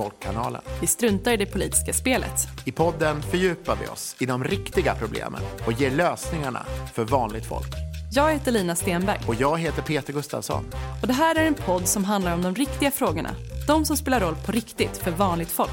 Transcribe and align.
Folkkanalen. 0.00 0.62
Vi 0.80 0.86
struntar 0.86 1.32
i 1.32 1.36
det 1.36 1.46
politiska 1.46 1.92
spelet. 1.92 2.48
I 2.64 2.72
podden 2.72 3.22
fördjupar 3.22 3.78
vi 3.80 3.86
oss 3.86 4.16
i 4.18 4.26
de 4.26 4.44
riktiga 4.44 4.94
problemen 4.94 5.40
och 5.66 5.72
ger 5.72 5.90
lösningarna 5.90 6.66
för 6.94 7.04
vanligt 7.04 7.46
folk. 7.46 7.68
Jag 8.12 8.32
heter 8.32 8.52
Lina 8.52 8.76
Stenberg 8.76 9.20
Och 9.28 9.34
jag 9.34 9.58
heter 9.58 9.82
Peter 9.82 10.12
Gustafsson. 10.12 10.64
och 11.02 11.08
det 11.08 11.12
här 11.12 11.34
är 11.34 11.46
en 11.46 11.54
podd 11.54 11.88
som 11.88 12.04
handlar 12.04 12.34
om 12.34 12.42
de 12.42 12.54
riktiga 12.54 12.90
frågorna. 12.90 13.30
De 13.66 13.84
som 13.84 13.96
spelar 13.96 14.20
roll 14.20 14.34
på 14.46 14.52
riktigt 14.52 14.96
för 14.96 15.10
vanligt 15.10 15.50
folk. 15.50 15.70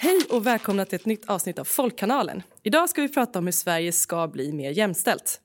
Hej 0.00 0.20
och 0.30 0.46
välkomna 0.46 0.84
till 0.84 0.96
ett 0.96 1.06
nytt 1.06 1.28
avsnitt 1.28 1.58
av 1.58 1.64
Folkkanalen. 1.64 2.42
Idag 2.62 2.90
ska 2.90 3.02
vi 3.02 3.08
prata 3.08 3.38
om 3.38 3.44
hur 3.44 3.52
Sverige 3.52 3.92
ska 3.92 4.28
bli 4.28 4.52
mer 4.52 4.70
jämställt. 4.70 5.40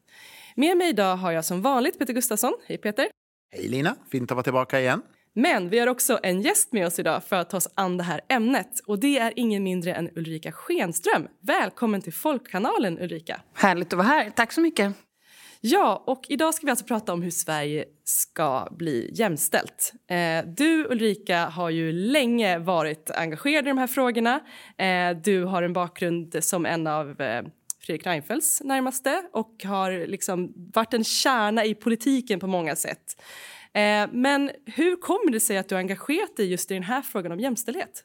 Med 0.56 0.78
mig 0.78 0.90
idag 0.90 1.16
har 1.16 1.32
jag 1.32 1.46
som 1.46 1.62
vanligt 1.62 2.00
Peter 2.00 2.14
Gustafsson. 2.14 2.54
Hej 2.68 2.78
Peter! 2.78 3.08
Hej 3.56 3.68
Lina, 3.68 3.96
fint 4.12 4.32
att 4.32 4.36
vara 4.36 4.44
tillbaka 4.44 4.80
igen. 4.80 5.02
Men 5.34 5.70
vi 5.70 5.80
har 5.80 5.88
också 5.88 6.20
en 6.24 6.42
gäst 6.42 6.74
med 6.74 6.88
oss 6.88 7.00
idag 7.00 7.24
för 7.24 7.36
att 7.36 7.50
ta 7.50 7.58
oss 7.58 7.68
an 7.76 7.98
det 7.98 8.04
här 8.04 8.22
ämnet. 8.30 8.80
Och 8.88 9.00
det 9.00 9.18
är 9.18 9.34
ingen 9.36 9.64
mindre 9.64 9.94
än 9.94 10.10
Ulrika 10.16 10.52
Schenström. 10.52 11.28
Välkommen 11.42 12.02
till 12.02 12.14
Folkkanalen 12.14 13.00
Ulrika. 13.00 13.42
Härligt 13.54 13.94
att 13.94 13.98
vara 13.98 14.08
här. 14.08 14.30
Tack 14.30 14.52
så 14.52 14.62
mycket. 14.62 14.94
Ja, 15.62 16.04
och 16.08 16.26
idag 16.30 16.54
ska 16.54 16.66
vi 16.66 16.70
alltså 16.70 16.86
prata 16.86 17.14
om 17.14 17.22
hur 17.22 17.32
Sverige 17.32 17.86
ska 18.04 18.68
bli 18.72 19.12
jämställt. 19.14 19.94
Eh, 20.10 20.46
du 20.58 20.86
Ulrika 20.86 21.46
har 21.46 21.70
ju 21.70 21.92
länge 21.92 22.60
varit 22.60 23.12
engagerad 23.12 23.66
i 23.66 23.70
de 23.70 23.78
här 23.78 23.88
frågorna. 23.88 24.40
Eh, 24.78 25.18
du 25.24 25.44
har 25.44 25.64
en 25.64 25.74
bakgrund 25.74 26.44
som 26.44 26.66
en 26.66 26.88
av 26.88 27.22
eh, 27.22 27.44
Fredrik 27.82 28.06
Reinfeldts 28.06 28.62
närmaste 28.62 29.24
och 29.32 29.64
har 29.64 30.08
liksom 30.08 30.54
varit 30.74 30.94
en 30.94 31.04
kärna 31.04 31.66
i 31.66 31.76
politiken 31.76 32.40
på 32.40 32.48
många 32.48 32.76
sätt. 32.76 33.22
Eh, 33.74 34.10
men 34.12 34.52
hur 34.66 34.96
kommer 34.96 35.32
det 35.32 35.40
sig 35.40 35.58
att 35.58 35.70
du 35.70 35.76
har 35.76 35.80
engagerat 35.80 36.38
dig 36.38 36.52
just 36.52 36.72
i 36.72 36.74
den 36.74 36.84
här 36.84 37.02
frågan 37.02 37.32
om 37.32 37.40
jämställdhet? 37.40 38.04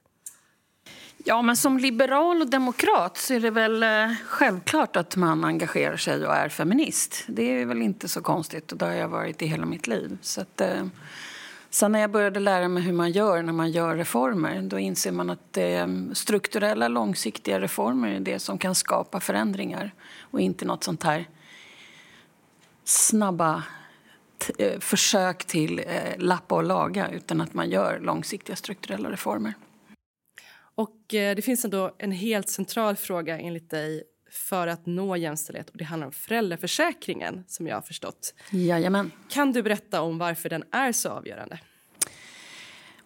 Ja, 1.24 1.42
men 1.42 1.56
som 1.56 1.78
liberal 1.78 2.40
och 2.40 2.50
demokrat 2.50 3.16
så 3.16 3.34
är 3.34 3.40
det 3.40 3.50
väl 3.50 3.82
eh, 3.82 4.14
självklart 4.26 4.96
att 4.96 5.16
man 5.16 5.44
engagerar 5.44 5.96
sig 5.96 6.26
och 6.26 6.34
är 6.34 6.48
feminist. 6.48 7.24
Det 7.26 7.42
är 7.42 7.66
väl 7.66 7.82
inte 7.82 8.08
så 8.08 8.20
konstigt 8.20 8.72
och 8.72 8.78
det 8.78 8.84
har 8.84 8.92
jag 8.92 9.08
varit 9.08 9.42
i 9.42 9.46
hela 9.46 9.66
mitt 9.66 9.86
liv. 9.86 10.18
Så 10.22 10.40
att, 10.40 10.60
eh, 10.60 10.86
sen 11.70 11.92
när 11.92 12.00
jag 12.00 12.10
började 12.10 12.40
lära 12.40 12.68
mig 12.68 12.82
hur 12.82 12.92
man 12.92 13.10
gör 13.10 13.42
när 13.42 13.52
man 13.52 13.70
gör 13.70 13.96
reformer 13.96 14.62
då 14.62 14.78
inser 14.78 15.12
man 15.12 15.30
att 15.30 15.56
eh, 15.56 15.86
strukturella, 16.12 16.88
långsiktiga 16.88 17.60
reformer 17.60 18.08
är 18.08 18.20
det 18.20 18.38
som 18.38 18.58
kan 18.58 18.74
skapa 18.74 19.20
förändringar 19.20 19.94
och 20.20 20.40
inte 20.40 20.64
något 20.64 20.84
sånt 20.84 21.02
här 21.02 21.28
snabba 22.84 23.62
eh, 24.58 24.80
försök 24.80 25.44
till 25.44 25.78
eh, 25.78 26.18
lappa 26.18 26.54
och 26.54 26.64
laga 26.64 27.10
utan 27.10 27.40
att 27.40 27.54
man 27.54 27.70
gör 27.70 28.00
långsiktiga 28.00 28.56
strukturella 28.56 29.10
reformer. 29.10 29.54
Och 30.74 31.14
eh, 31.14 31.36
det 31.36 31.42
finns 31.42 31.64
ändå 31.64 31.94
en 31.98 32.12
helt 32.12 32.48
central 32.48 32.96
fråga 32.96 33.38
enligt 33.38 33.70
dig 33.70 34.02
för 34.36 34.66
att 34.66 34.86
nå 34.86 35.16
jämställdhet 35.16 35.70
och 35.70 35.76
det 35.76 35.84
handlar 35.84 36.06
om 36.06 36.12
föräldraförsäkringen 36.12 37.44
som 37.46 37.66
jag 37.66 37.76
har 37.76 37.82
förstått. 37.82 38.34
Jajamän. 38.50 39.12
Kan 39.28 39.52
du 39.52 39.62
berätta 39.62 40.00
om 40.00 40.18
varför 40.18 40.48
den 40.48 40.64
är 40.70 40.92
så 40.92 41.08
avgörande? 41.08 41.58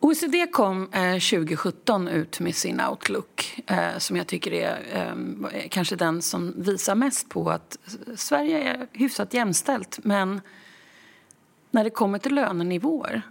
OECD 0.01 0.47
kom 0.47 0.93
eh, 0.93 1.13
2017 1.13 2.09
ut 2.09 2.41
med 2.41 2.55
sin 2.55 2.81
outlook 2.81 3.63
eh, 3.67 3.99
som 3.99 4.17
jag 4.17 4.27
tycker 4.27 4.53
är 4.53 4.79
eh, 4.93 5.69
kanske 5.71 5.97
den 5.97 6.23
som 6.23 6.63
visar 6.63 6.95
mest 6.95 7.29
på 7.29 7.51
att 7.51 7.79
Sverige 8.17 8.63
är 8.63 8.87
hyfsat 8.93 9.35
jämställt 9.35 9.99
men 10.03 10.41
när 11.71 11.85
det 11.85 11.91
kommer 11.91 12.19
till 12.19 12.35
lönenivåer 12.35 13.23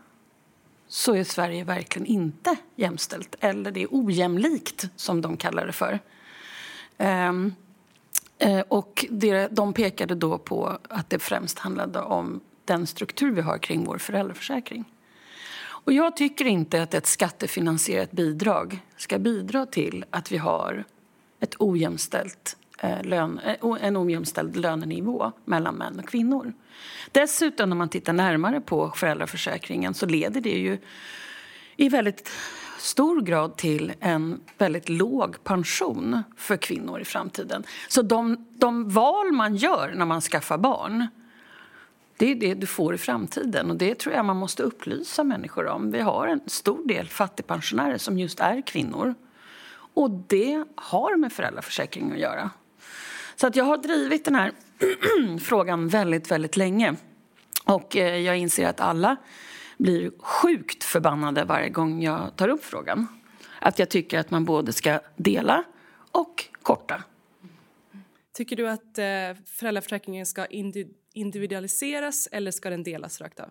så 0.88 1.16
är 1.16 1.24
Sverige 1.24 1.64
verkligen 1.64 2.06
inte 2.06 2.56
jämställt. 2.76 3.36
Eller 3.40 3.72
det 3.72 3.84
är 3.84 3.88
ojämlikt, 3.92 4.90
som 4.96 5.22
de 5.22 5.38
kallar 5.38 5.68
det 5.68 5.74
för. 5.74 6.00
Eh, 8.40 8.64
och 8.68 9.06
det, 9.10 9.48
de 9.48 9.74
pekade 9.74 10.16
då 10.16 10.38
på 10.38 10.78
att 10.90 11.10
det 11.10 11.20
främst 11.20 11.60
handlade 11.60 12.00
om 12.02 12.42
den 12.66 12.88
struktur 12.88 13.32
vi 13.32 13.42
har 13.42 13.58
kring 13.58 13.86
vår 13.86 13.98
föräldraförsäkring. 13.98 14.86
Och 15.62 15.94
jag 15.94 16.16
tycker 16.18 16.46
inte 16.46 16.84
att 16.84 16.94
ett 16.94 17.08
skattefinansierat 17.08 18.12
bidrag 18.12 18.80
ska 18.98 19.20
bidra 19.20 19.66
till 19.66 20.06
att 20.10 20.32
vi 20.32 20.38
har 20.38 20.84
ett 21.40 21.56
ojämställt 21.60 22.58
eh, 22.80 23.04
lön, 23.04 23.40
eh, 23.40 23.78
en 23.82 23.98
ojämställd 23.98 24.56
lönenivå 24.56 25.32
mellan 25.46 25.76
män 25.76 26.00
och 26.00 26.10
kvinnor. 26.10 26.54
Dessutom, 27.12 27.70
när 27.70 27.76
man 27.76 27.90
tittar 27.90 28.14
närmare 28.14 28.62
på 28.62 28.92
föräldraförsäkringen 28.96 29.94
så 29.94 30.06
leder 30.06 30.42
det 30.42 30.50
ju 30.50 30.78
i 31.76 31.90
väldigt 31.90 32.30
stor 32.82 33.22
grad 33.22 33.58
till 33.58 33.94
en 34.00 34.42
väldigt 34.58 34.90
låg 34.90 35.44
pension 35.44 36.24
för 36.38 36.58
kvinnor 36.58 37.02
i 37.02 37.06
framtiden. 37.06 37.64
Så 37.88 38.02
de, 38.02 38.48
de 38.50 38.90
val 38.90 39.32
man 39.32 39.56
gör 39.56 39.94
när 39.96 40.06
man 40.06 40.22
skaffar 40.22 40.58
barn 40.58 41.08
det 42.20 42.32
är 42.32 42.36
det 42.36 42.54
du 42.54 42.68
får 42.68 42.96
i 42.96 42.98
framtiden 42.98 43.70
och 43.72 43.78
det 43.78 44.00
tror 44.00 44.16
jag 44.16 44.26
man 44.26 44.38
måste 44.38 44.64
upplysa 44.64 45.24
människor 45.24 45.68
om. 45.68 45.92
Vi 45.92 46.00
har 46.00 46.28
en 46.28 46.42
stor 46.46 46.88
del 46.88 47.08
fattigpensionärer 47.08 47.98
som 47.98 48.20
just 48.20 48.40
är 48.40 48.62
kvinnor. 48.62 49.16
Och 49.94 50.12
det 50.12 50.64
har 50.76 51.18
med 51.18 51.34
föräldraförsäkringen 51.34 52.14
att 52.14 52.20
göra. 52.20 52.50
Så 53.36 53.48
att 53.48 53.56
jag 53.56 53.66
har 53.66 53.78
drivit 53.78 54.26
den 54.26 54.36
här 54.36 54.52
frågan 55.40 55.88
väldigt, 55.88 56.32
väldigt 56.32 56.58
länge. 56.58 56.96
Och 57.66 57.98
eh, 57.98 58.16
jag 58.16 58.38
inser 58.38 58.68
att 58.68 58.80
alla 58.80 59.18
blir 59.80 60.12
sjukt 60.20 60.84
förbannade 60.84 61.44
varje 61.44 61.70
gång 61.70 62.04
jag 62.04 62.36
tar 62.36 62.48
upp 62.48 62.64
frågan. 62.64 63.08
Att 63.60 63.80
jag 63.80 63.90
tycker 63.90 64.20
att 64.20 64.32
man 64.32 64.46
både 64.46 64.74
ska 64.74 65.00
dela 65.16 65.64
och 66.12 66.46
korta. 66.62 67.04
Tycker 68.34 68.56
du 68.56 68.70
att 68.70 68.98
eh, 68.98 69.44
föräldraförsäkringen 69.46 70.26
ska 70.26 70.46
indi- 70.46 70.94
individualiseras 71.14 72.28
eller 72.32 72.52
ska 72.52 72.70
den 72.70 72.84
delas 72.84 73.22
rakt 73.22 73.40
av? 73.40 73.50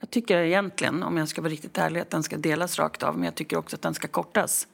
Jag 0.00 0.10
tycker 0.10 0.38
egentligen, 0.38 1.02
om 1.02 1.16
jag 1.16 1.28
ska 1.28 1.42
vara 1.42 1.52
riktigt 1.52 1.78
ärlig, 1.78 2.00
att 2.00 2.10
den 2.10 2.22
ska 2.22 2.36
delas 2.36 2.78
rakt 2.78 3.02
av. 3.02 3.14
Men 3.14 3.24
jag 3.24 3.34
tycker 3.34 3.56
också 3.56 3.76
att 3.76 3.82
den 3.82 3.94
ska 3.94 4.08
kortas. 4.08 4.68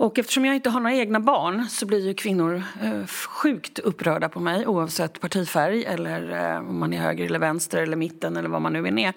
Och 0.00 0.18
eftersom 0.18 0.44
jag 0.44 0.54
inte 0.54 0.70
har 0.70 0.80
några 0.80 0.96
egna 0.96 1.20
barn 1.20 1.66
så 1.68 1.86
blir 1.86 2.06
ju 2.06 2.14
kvinnor 2.14 2.62
eh, 2.82 3.06
sjukt 3.06 3.78
upprörda 3.78 4.28
på 4.28 4.40
mig 4.40 4.66
oavsett 4.66 5.20
partifärg 5.20 5.84
eller 5.84 6.52
eh, 6.52 6.58
om 6.58 6.78
man 6.80 6.92
är 6.92 6.98
höger 6.98 7.24
eller 7.24 7.38
vänster 7.38 7.82
eller 7.82 7.96
mitten 7.96 8.36
eller 8.36 8.48
vad 8.48 8.62
man 8.62 8.72
nu 8.72 8.88
än 8.88 8.98
är. 8.98 9.12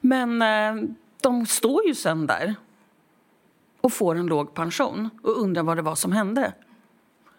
Men 0.00 0.42
eh, 0.42 0.88
de 1.20 1.46
står 1.46 1.86
ju 1.86 1.94
sen 1.94 2.26
där 2.26 2.54
och 3.80 3.92
får 3.92 4.14
en 4.14 4.26
låg 4.26 4.54
pension 4.54 5.10
och 5.22 5.40
undrar 5.40 5.62
vad 5.62 5.76
det 5.76 5.82
var 5.82 5.94
som 5.94 6.12
hände. 6.12 6.52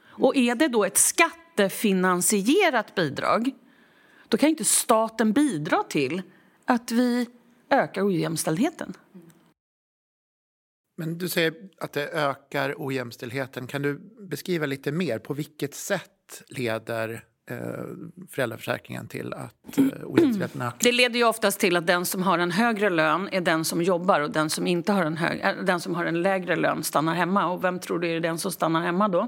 Och 0.08 0.36
är 0.36 0.56
det 0.56 0.68
då 0.68 0.86
ett 0.86 0.98
skattefinansierat 0.98 2.96
bidrag 2.96 3.52
då 4.28 4.38
kan 4.38 4.50
inte 4.50 4.66
staten 4.66 5.34
bidra 5.34 5.84
till 5.84 6.22
att 6.66 6.92
vi 6.92 7.28
ökar 7.70 8.08
ojämställdheten. 8.08 8.94
Men 11.00 11.18
du 11.18 11.30
säger 11.30 11.54
att 11.78 11.94
det 11.94 12.10
ökar 12.10 12.76
ojämställdheten. 12.78 13.68
Kan 13.68 13.82
du 13.82 14.00
beskriva 14.20 14.66
lite 14.66 14.92
mer? 14.92 15.20
På 15.20 15.34
vilket 15.34 15.76
sätt 15.76 16.44
leder 16.48 17.24
eh, 17.50 17.58
föräldraförsäkringen 18.30 19.08
till 19.08 19.34
att 19.34 19.78
eh, 19.78 19.84
ojämställdheten 20.04 20.62
ökar? 20.62 20.78
Det 20.80 20.92
leder 20.92 21.20
ju 21.20 21.26
oftast 21.26 21.60
till 21.60 21.78
att 21.78 21.88
den 21.88 22.06
som 22.06 22.24
har 22.24 22.40
en 22.40 22.52
högre 22.52 22.90
lön 22.90 23.30
är 23.32 23.42
den 23.42 23.66
som 23.66 23.82
jobbar 23.82 24.20
och 24.20 24.32
den 24.32 24.50
som, 24.50 24.68
inte 24.68 24.92
har 24.92 25.06
en 25.06 25.18
hög, 25.18 25.40
äh, 25.40 25.64
den 25.64 25.80
som 25.80 25.96
har 25.96 26.06
en 26.06 26.22
lägre 26.22 26.56
lön 26.56 26.84
stannar 26.84 27.16
hemma. 27.16 27.52
Och 27.52 27.64
vem 27.64 27.80
tror 27.80 28.00
du 28.00 28.08
är 28.08 28.20
den 28.20 28.38
som 28.38 28.52
stannar 28.52 28.82
hemma 28.82 29.08
då? 29.08 29.28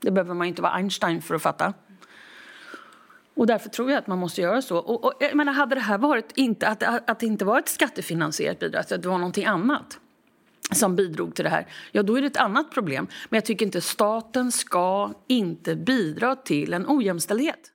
Det 0.00 0.10
behöver 0.10 0.34
man 0.34 0.46
inte 0.46 0.62
vara 0.62 0.72
Einstein 0.72 1.22
för 1.22 1.34
att 1.34 1.42
fatta. 1.42 1.74
Och 3.34 3.46
därför 3.46 3.68
tror 3.68 3.90
jag 3.90 3.98
att 3.98 4.06
man 4.06 4.18
måste 4.18 4.40
göra 4.40 4.62
så. 4.62 4.78
Och, 4.78 5.04
och, 5.04 5.12
jag 5.20 5.34
menar, 5.34 5.52
hade 5.52 5.74
det 5.74 5.80
här 5.80 5.98
varit 5.98 6.32
inte, 6.34 6.68
att, 6.68 6.82
att 6.82 7.20
det 7.20 7.26
inte 7.26 7.44
var 7.44 7.58
ett 7.58 7.68
skattefinansierat 7.68 8.58
bidrag, 8.58 8.80
att 8.80 8.88
det 8.88 9.08
var 9.08 9.18
någonting 9.18 9.44
annat 9.44 9.98
som 10.72 10.96
bidrog 10.96 11.34
till 11.34 11.44
det 11.44 11.50
här, 11.50 11.66
ja 11.92 12.02
då 12.02 12.16
är 12.16 12.20
det 12.20 12.26
ett 12.26 12.36
annat 12.36 12.70
problem. 12.70 13.06
Men 13.28 13.36
jag 13.36 13.44
tycker 13.44 13.66
inte 13.66 13.80
staten 13.80 14.52
ska 14.52 15.12
inte 15.28 15.76
bidra 15.76 16.36
till 16.36 16.72
en 16.72 16.84
ojämställdhet. 16.88 17.72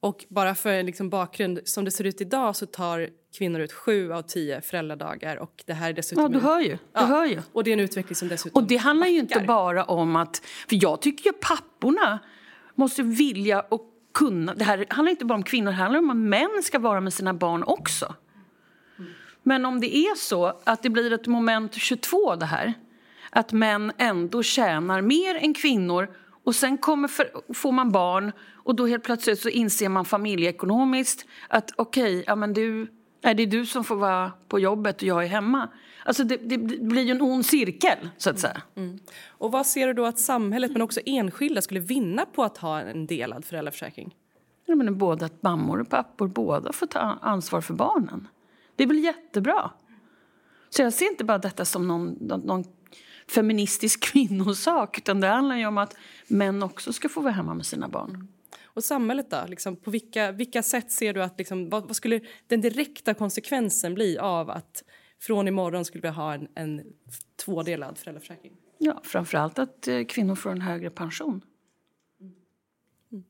Och 0.00 0.24
bara 0.28 0.54
för 0.54 0.82
liksom 0.82 1.10
bakgrund, 1.10 1.60
som 1.64 1.84
det 1.84 1.90
ser 1.90 2.04
ut 2.04 2.20
idag 2.20 2.56
så 2.56 2.66
tar 2.66 3.08
kvinnor 3.38 3.60
ut 3.60 3.72
sju 3.72 4.12
av 4.12 4.22
tio 4.22 4.60
föräldradagar 4.60 5.36
och 5.36 5.62
det 5.66 5.72
här 5.72 5.90
är 5.90 5.92
dessutom... 5.94 6.22
Ja, 6.22 6.28
du 6.28 6.38
hör 6.38 6.60
ju. 6.60 6.68
Du 6.68 6.78
Ja, 6.92 7.00
hör 7.00 7.24
ju. 7.26 7.38
Och 7.52 7.64
det 7.64 7.70
är 7.70 7.72
en 7.72 7.80
utveckling 7.80 8.16
som 8.16 8.28
dessutom 8.28 8.62
Och 8.62 8.68
det 8.68 8.76
handlar 8.76 9.06
ju 9.06 9.18
inte 9.18 9.34
backar. 9.34 9.46
bara 9.46 9.84
om 9.84 10.16
att... 10.16 10.42
För 10.68 10.78
jag 10.82 11.02
tycker 11.02 11.24
ju 11.24 11.32
papporna 11.32 12.18
måste 12.74 13.02
vilja 13.02 13.60
och 13.60 13.86
kunna... 14.14 14.54
Det 14.54 14.64
här 14.64 14.86
handlar 14.90 15.10
inte 15.10 15.24
bara 15.24 15.34
om 15.34 15.42
kvinnor, 15.42 15.70
det 15.70 15.76
handlar 15.76 15.98
om 15.98 16.10
att 16.10 16.16
män 16.16 16.60
ska 16.62 16.78
vara 16.78 17.00
med 17.00 17.12
sina 17.12 17.34
barn 17.34 17.62
också. 17.62 18.14
Men 19.42 19.64
om 19.64 19.80
det 19.80 19.96
är 19.96 20.14
så 20.14 20.60
att 20.64 20.82
det 20.82 20.90
blir 20.90 21.12
ett 21.12 21.26
moment 21.26 21.74
22 21.74 22.36
det 22.36 22.46
här 22.46 22.74
att 23.30 23.52
män 23.52 23.92
ändå 23.98 24.42
tjänar 24.42 25.00
mer 25.00 25.34
än 25.34 25.54
kvinnor 25.54 26.08
Och 26.44 26.54
sen 26.54 26.78
kommer 26.78 27.08
för, 27.08 27.30
får 27.54 27.72
man 27.72 27.92
barn 27.92 28.32
och 28.64 28.74
då 28.74 28.86
helt 28.86 29.04
plötsligt 29.04 29.40
så 29.40 29.48
inser 29.48 29.88
man 29.88 30.04
familjeekonomiskt 30.04 31.26
att 31.48 31.70
okej, 31.76 32.02
okay, 32.02 32.24
ja 32.26 32.36
men 32.36 32.52
du, 32.52 32.86
är 33.22 33.34
det 33.34 33.46
du 33.46 33.66
som 33.66 33.84
får 33.84 33.96
vara 33.96 34.32
på 34.48 34.58
jobbet 34.58 34.96
och 34.96 35.02
jag 35.02 35.24
är 35.24 35.28
hemma. 35.28 35.68
Alltså 36.04 36.24
det, 36.24 36.36
det 36.36 36.58
blir 36.58 37.02
ju 37.02 37.10
en 37.10 37.22
ond 37.22 37.46
cirkel, 37.46 37.98
så 38.16 38.30
att 38.30 38.38
säga. 38.38 38.62
Mm. 38.76 38.88
Mm. 38.88 39.00
Och 39.28 39.52
vad 39.52 39.66
ser 39.66 39.86
du 39.86 39.92
då 39.92 40.06
att 40.06 40.18
samhället, 40.18 40.72
men 40.72 40.82
också 40.82 41.00
enskilda, 41.06 41.62
skulle 41.62 41.80
vinna 41.80 42.26
på 42.26 42.42
att 42.42 42.58
ha 42.58 42.80
en 42.80 43.06
delad 43.06 43.44
föräldraförsäkring? 43.44 44.14
Jag 44.66 44.78
menar, 44.78 44.92
både 44.92 45.24
att 45.24 45.42
mammor 45.42 45.80
och 45.80 45.88
pappor 45.88 46.28
båda 46.28 46.72
får 46.72 46.86
ta 46.86 47.18
ansvar 47.22 47.60
för 47.60 47.74
barnen. 47.74 48.28
Det 48.80 48.84
är 48.84 48.88
väl 48.88 49.04
jättebra? 49.04 49.70
Så 50.70 50.82
jag 50.82 50.92
ser 50.92 51.06
inte 51.06 51.24
bara 51.24 51.38
detta 51.38 51.64
som 51.64 51.88
någon, 51.88 52.12
någon 52.44 52.64
feministisk 53.34 54.00
kvinnosak 54.12 54.98
utan 54.98 55.20
det 55.20 55.26
handlar 55.26 55.56
ju 55.56 55.66
om 55.66 55.78
att 55.78 55.96
män 56.26 56.62
också 56.62 56.92
ska 56.92 57.08
få 57.08 57.20
vara 57.20 57.32
hemma 57.32 57.54
med 57.54 57.66
sina 57.66 57.88
barn. 57.88 58.28
Och 58.64 58.84
samhället 58.84 59.30
då? 59.30 59.44
Liksom, 59.48 59.76
på 59.76 59.90
vilka, 59.90 60.32
vilka 60.32 60.62
sätt 60.62 60.92
ser 60.92 61.14
du 61.14 61.22
att... 61.22 61.38
Liksom, 61.38 61.68
vad, 61.68 61.86
vad, 61.86 61.96
skulle 61.96 62.20
den 62.46 62.60
direkta 62.60 63.14
konsekvensen 63.14 63.94
bli 63.94 64.18
av 64.18 64.50
att 64.50 64.84
från 65.18 65.48
imorgon 65.48 65.84
skulle 65.84 66.02
vi 66.02 66.08
ha 66.08 66.34
en, 66.34 66.48
en 66.54 66.82
tvådelad 67.44 67.98
föräldraförsäkring? 67.98 68.52
Ja, 68.78 69.00
framförallt 69.04 69.58
att 69.58 69.88
eh, 69.88 70.04
kvinnor 70.04 70.34
får 70.34 70.50
en 70.50 70.60
högre 70.60 70.90
pension. 70.90 71.44
Mm. 72.20 73.24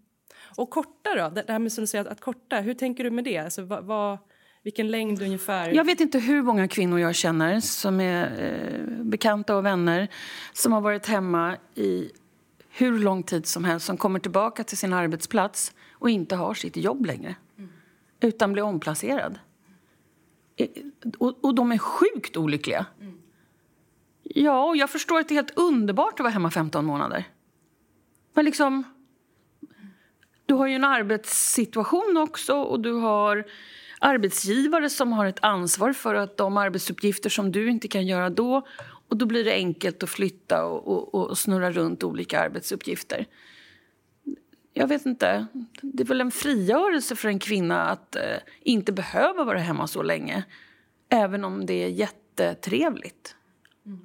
Och 0.56 0.70
korta 0.70 1.14
då? 1.14 1.28
Det 1.28 1.52
här 1.52 1.58
med 1.58 1.72
som 1.72 1.82
du 1.82 1.86
säger 1.86 2.04
att, 2.04 2.10
att 2.10 2.20
korta, 2.20 2.60
hur 2.60 2.74
tänker 2.74 3.04
du 3.04 3.10
med 3.10 3.24
det? 3.24 3.38
Alltså, 3.38 3.62
vad, 3.62 3.84
vad 3.84 4.18
vilken 4.62 4.90
längd 4.90 5.22
ungefär? 5.22 5.70
Jag 5.70 5.84
vet 5.84 6.00
inte 6.00 6.18
hur 6.18 6.42
många 6.42 6.68
kvinnor 6.68 7.00
jag 7.00 7.14
känner 7.14 7.60
som 7.60 8.00
är 8.00 8.42
eh, 8.42 9.04
bekanta 9.04 9.56
och 9.56 9.64
vänner 9.64 10.08
som 10.52 10.72
har 10.72 10.80
varit 10.80 11.06
hemma 11.06 11.56
i 11.74 12.10
hur 12.68 12.98
lång 12.98 13.22
tid 13.22 13.46
som 13.46 13.64
helst 13.64 13.86
som 13.86 13.96
kommer 13.96 14.18
tillbaka 14.18 14.64
till 14.64 14.78
sin 14.78 14.92
arbetsplats 14.92 15.74
och 15.92 16.10
inte 16.10 16.36
har 16.36 16.54
sitt 16.54 16.76
jobb 16.76 17.06
längre 17.06 17.34
mm. 17.58 17.70
utan 18.20 18.52
blir 18.52 18.62
omplacerad. 18.62 19.38
Eh, 20.56 20.68
och, 21.18 21.44
och 21.44 21.54
de 21.54 21.72
är 21.72 21.78
sjukt 21.78 22.36
olyckliga. 22.36 22.86
Mm. 23.00 23.18
Ja, 24.22 24.64
och 24.64 24.76
jag 24.76 24.90
förstår 24.90 25.18
att 25.20 25.28
det 25.28 25.34
är 25.34 25.36
helt 25.36 25.58
underbart 25.58 26.12
att 26.12 26.20
vara 26.20 26.30
hemma 26.30 26.50
15 26.50 26.84
månader. 26.84 27.24
Men 28.34 28.44
liksom... 28.44 28.84
Du 30.46 30.54
har 30.54 30.66
ju 30.66 30.74
en 30.74 30.84
arbetssituation 30.84 32.16
också 32.16 32.54
och 32.54 32.80
du 32.80 32.92
har 32.92 33.44
arbetsgivare 34.00 34.90
som 34.90 35.12
har 35.12 35.26
ett 35.26 35.38
ansvar 35.42 35.92
för 35.92 36.14
att 36.14 36.36
de 36.36 36.56
arbetsuppgifter 36.56 37.30
som 37.30 37.52
du 37.52 37.70
inte 37.70 37.88
kan 37.88 38.06
göra 38.06 38.30
då 38.30 38.66
och 39.08 39.16
då 39.16 39.26
blir 39.26 39.44
det 39.44 39.52
enkelt 39.52 40.02
att 40.02 40.10
flytta 40.10 40.64
och, 40.64 41.14
och, 41.14 41.14
och 41.14 41.38
snurra 41.38 41.70
runt 41.70 42.02
olika 42.04 42.40
arbetsuppgifter. 42.40 43.26
Jag 44.72 44.86
vet 44.86 45.06
inte. 45.06 45.46
Det 45.82 46.02
är 46.02 46.06
väl 46.06 46.20
en 46.20 46.30
frigörelse 46.30 47.16
för 47.16 47.28
en 47.28 47.38
kvinna 47.38 47.82
att 47.82 48.16
eh, 48.16 48.22
inte 48.60 48.92
behöva 48.92 49.44
vara 49.44 49.58
hemma 49.58 49.86
så 49.86 50.02
länge. 50.02 50.44
Även 51.08 51.44
om 51.44 51.66
det 51.66 51.84
är 51.84 51.88
jättetrevligt. 51.88 53.36
Mm. 53.86 54.00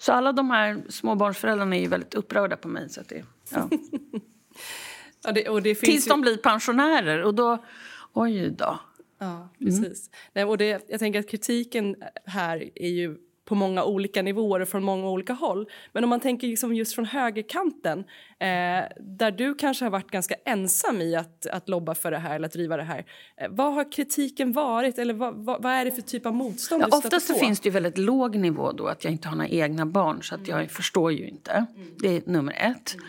Så 0.00 0.12
alla 0.12 0.32
de 0.32 0.50
här 0.50 0.82
småbarnsföräldrarna 0.88 1.76
är 1.76 1.80
ju 1.80 1.88
väldigt 1.88 2.14
upprörda 2.14 2.56
på 2.56 2.68
mig. 2.68 2.88
Så 2.88 3.00
det, 3.08 3.24
ja. 3.50 3.68
ja 5.24 5.32
det, 5.32 5.60
det 5.60 5.74
Tills 5.74 6.06
ju... 6.06 6.08
de 6.08 6.20
blir 6.20 6.36
pensionärer 6.36 7.22
och 7.22 7.34
då... 7.34 7.64
Oj 8.12 8.50
då. 8.50 8.80
Ja, 9.20 9.48
mm. 9.60 9.82
precis. 9.82 10.10
Nej, 10.32 10.44
och 10.44 10.58
det, 10.58 10.84
jag 10.88 11.00
tänker 11.00 11.20
att 11.20 11.28
kritiken 11.28 11.96
här 12.24 12.70
är 12.74 12.90
ju 12.90 13.16
på 13.50 13.54
många 13.54 13.84
olika 13.84 14.22
nivåer 14.22 14.60
och 14.60 14.68
från 14.68 14.84
många 14.84 15.08
olika 15.08 15.32
håll. 15.32 15.66
Men 15.92 16.04
om 16.04 16.10
man 16.10 16.20
tänker 16.20 16.48
liksom 16.48 16.74
just 16.74 16.94
från 16.94 17.04
högerkanten 17.04 17.98
eh, 18.38 18.84
där 19.00 19.30
du 19.30 19.54
kanske 19.54 19.84
har 19.84 19.90
varit 19.90 20.10
ganska 20.10 20.34
ensam 20.44 21.00
i 21.00 21.16
att, 21.16 21.46
att 21.46 21.68
lobba 21.68 21.94
för 21.94 22.10
det 22.10 22.18
här 22.18 22.34
eller 22.34 22.46
att 22.46 22.52
driva 22.52 22.76
det 22.76 22.82
här. 22.82 23.06
Eh, 23.36 23.48
vad 23.50 23.74
har 23.74 23.92
kritiken 23.92 24.52
varit 24.52 24.98
eller 24.98 25.14
vad, 25.14 25.34
vad, 25.34 25.62
vad, 25.62 25.72
är 25.72 25.84
det 25.84 25.90
för 25.90 26.02
typ 26.02 26.26
av 26.26 26.34
motstånd 26.34 26.82
ja, 26.82 26.98
Oftast 26.98 27.26
så 27.26 27.34
finns 27.34 27.60
det 27.60 27.68
ju 27.68 27.72
väldigt 27.72 27.98
låg 27.98 28.36
nivå 28.36 28.72
då 28.72 28.86
att 28.86 29.04
jag 29.04 29.12
inte 29.12 29.28
har 29.28 29.36
några 29.36 29.48
egna 29.48 29.86
barn 29.86 30.22
så 30.22 30.34
att 30.34 30.48
jag 30.48 30.58
mm. 30.58 30.68
förstår 30.68 31.12
ju 31.12 31.28
inte. 31.28 31.52
Mm. 31.52 31.88
Det 31.98 32.16
är 32.16 32.22
nummer 32.26 32.52
ett. 32.52 32.94
Mm. 32.94 33.06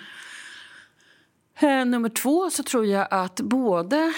Eh, 1.62 1.86
nummer 1.86 2.10
två 2.10 2.50
så 2.50 2.64
tror 2.64 2.86
jag 2.86 3.08
att 3.12 3.42
både, 3.42 4.14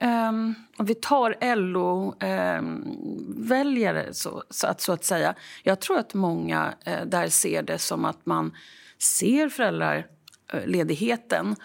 eh, 0.00 0.28
om 0.76 0.86
vi 0.86 0.94
tar 0.94 1.56
LO-väljare 1.56 4.02
ehm, 4.02 4.14
så, 4.14 4.44
så, 4.50 4.66
att, 4.66 4.80
så 4.80 4.92
att 4.92 5.04
säga. 5.04 5.34
Jag 5.62 5.80
tror 5.80 5.98
att 5.98 6.14
många 6.14 6.74
eh, 6.84 7.06
där 7.06 7.28
ser 7.28 7.62
det 7.62 7.78
som 7.78 8.04
att 8.04 8.26
man 8.26 8.56
ser 8.98 9.48
föräldraledigheten 9.48 11.56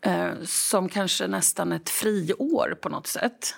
eh, 0.00 0.24
eh, 0.24 0.32
som 0.44 0.88
kanske 0.88 1.26
nästan 1.26 1.72
ett 1.72 1.88
friår 1.88 2.78
på 2.82 2.88
något 2.88 3.06
sätt. 3.06 3.54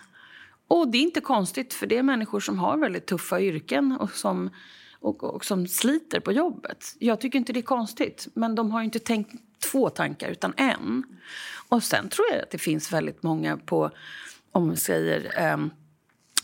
Och 0.68 0.90
det 0.90 0.98
är 0.98 1.02
inte 1.02 1.20
konstigt 1.20 1.74
för 1.74 1.86
det 1.86 1.98
är 1.98 2.02
människor 2.02 2.40
som 2.40 2.58
har 2.58 2.76
väldigt 2.76 3.06
tuffa 3.06 3.40
yrken 3.40 3.96
och 4.00 4.10
som 4.10 4.50
och, 5.00 5.24
och, 5.24 5.44
som 5.44 5.66
sliter 5.66 6.20
på 6.20 6.32
jobbet. 6.32 6.96
Jag 6.98 7.20
tycker 7.20 7.38
inte 7.38 7.52
det 7.52 7.60
är 7.60 7.62
konstigt, 7.62 8.28
men 8.34 8.54
de 8.54 8.70
har 8.70 8.82
inte 8.82 8.98
tänkt 8.98 9.34
två 9.70 9.90
tankar, 9.90 10.28
utan 10.28 10.54
en. 10.56 11.04
Och 11.68 11.82
sen 11.82 12.08
tror 12.08 12.26
jag 12.32 12.42
att 12.42 12.50
det 12.50 12.58
finns 12.58 12.92
väldigt 12.92 13.22
många 13.22 13.56
på, 13.56 13.90
om 14.52 14.70
vi 14.70 14.76
säger 14.76 15.32
eh, 15.38 15.56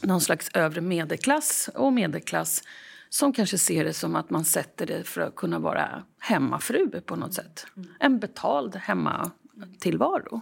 någon 0.02 0.20
slags 0.20 0.50
övre 0.54 0.80
medelklass 0.80 1.70
och 1.74 1.92
medelklass 1.92 2.62
som 3.08 3.32
kanske 3.32 3.58
ser 3.58 3.84
det 3.84 3.92
som 3.92 4.16
att 4.16 4.30
man 4.30 4.44
sätter 4.44 4.86
det 4.86 5.04
för 5.04 5.20
att 5.20 5.36
kunna 5.36 5.58
vara 5.58 6.04
hemmafru 6.18 7.00
på 7.00 7.16
något 7.16 7.34
sätt. 7.34 7.66
En 7.98 8.18
betald 8.18 8.76
hemmatillvaro. 8.76 10.40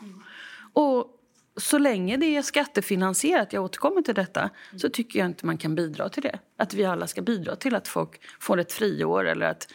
Och 0.72 1.12
så 1.56 1.78
länge 1.78 2.16
det 2.16 2.36
är 2.36 2.42
skattefinansierat, 2.42 3.52
jag 3.52 3.64
återkommer 3.64 4.02
till 4.02 4.14
detta, 4.14 4.50
så 4.76 4.88
tycker 4.88 5.18
jag 5.18 5.26
inte 5.26 5.46
man 5.46 5.58
kan 5.58 5.74
bidra 5.74 6.08
till 6.08 6.22
det. 6.22 6.38
Att 6.56 6.74
vi 6.74 6.84
alla 6.84 7.06
ska 7.06 7.22
bidra 7.22 7.56
till 7.56 7.74
att 7.74 7.88
folk 7.88 8.20
får 8.40 8.58
ett 8.58 8.72
friår 8.72 9.26
eller 9.26 9.46
att 9.46 9.68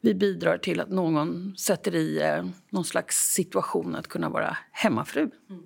vi 0.00 0.14
bidrar 0.14 0.58
till 0.58 0.80
att 0.80 0.90
någon 0.90 1.56
sätter 1.56 1.94
i 1.94 2.22
eh, 2.22 2.44
någon 2.70 2.84
slags 2.84 3.16
situation 3.16 3.94
att 3.94 4.06
kunna 4.06 4.28
vara 4.28 4.56
hemmafru. 4.72 5.30
Mm. 5.50 5.62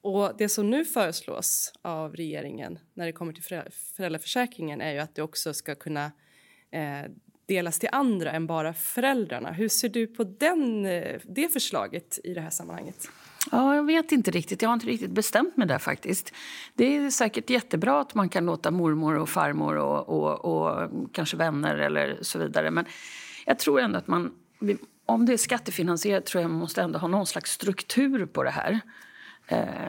Och 0.00 0.32
det 0.38 0.48
som 0.48 0.70
nu 0.70 0.84
föreslås 0.84 1.72
av 1.82 2.16
regeringen 2.16 2.78
när 2.94 3.06
det 3.06 3.12
kommer 3.12 3.32
till 3.32 3.62
föräldraförsäkringen 3.96 4.80
är 4.80 4.92
ju 4.92 4.98
att 4.98 5.14
det 5.14 5.22
också 5.22 5.54
ska 5.54 5.74
kunna 5.74 6.04
eh, 6.70 7.10
delas 7.46 7.78
till 7.78 7.88
andra 7.92 8.32
än 8.32 8.46
bara 8.46 8.74
föräldrarna. 8.74 9.52
Hur 9.52 9.68
ser 9.68 9.88
du 9.88 10.06
på 10.06 10.24
den, 10.24 10.86
eh, 10.86 11.20
det 11.24 11.52
förslaget 11.52 12.18
i 12.24 12.34
det 12.34 12.40
här 12.40 12.50
sammanhanget? 12.50 13.08
Ja, 13.50 13.74
jag 13.76 13.86
vet 13.86 14.12
inte 14.12 14.30
riktigt. 14.30 14.62
Jag 14.62 14.68
har 14.68 14.74
inte 14.74 14.86
riktigt 14.86 15.10
bestämt 15.10 15.56
mig 15.56 15.68
där 15.68 15.78
faktiskt. 15.78 16.32
Det 16.74 16.96
är 16.96 17.10
säkert 17.10 17.50
jättebra 17.50 18.00
att 18.00 18.14
man 18.14 18.28
kan 18.28 18.46
låta 18.46 18.70
mormor 18.70 19.18
och 19.18 19.28
farmor 19.28 19.76
och, 19.76 20.08
och, 20.08 20.44
och 20.44 20.90
kanske 21.12 21.36
vänner 21.36 21.76
eller 21.76 22.18
så 22.22 22.38
vidare. 22.38 22.70
Men 22.70 22.84
jag 23.46 23.58
tror 23.58 23.80
ändå 23.80 23.98
att 23.98 24.06
man, 24.06 24.32
om 25.06 25.26
det 25.26 25.32
är 25.32 25.36
skattefinansierat 25.36 26.26
tror 26.26 26.42
jag 26.42 26.50
man 26.50 26.60
måste 26.60 26.82
ändå 26.82 26.98
ha 26.98 27.08
någon 27.08 27.26
slags 27.26 27.52
struktur 27.52 28.26
på 28.26 28.42
det 28.42 28.50
här. 28.50 28.80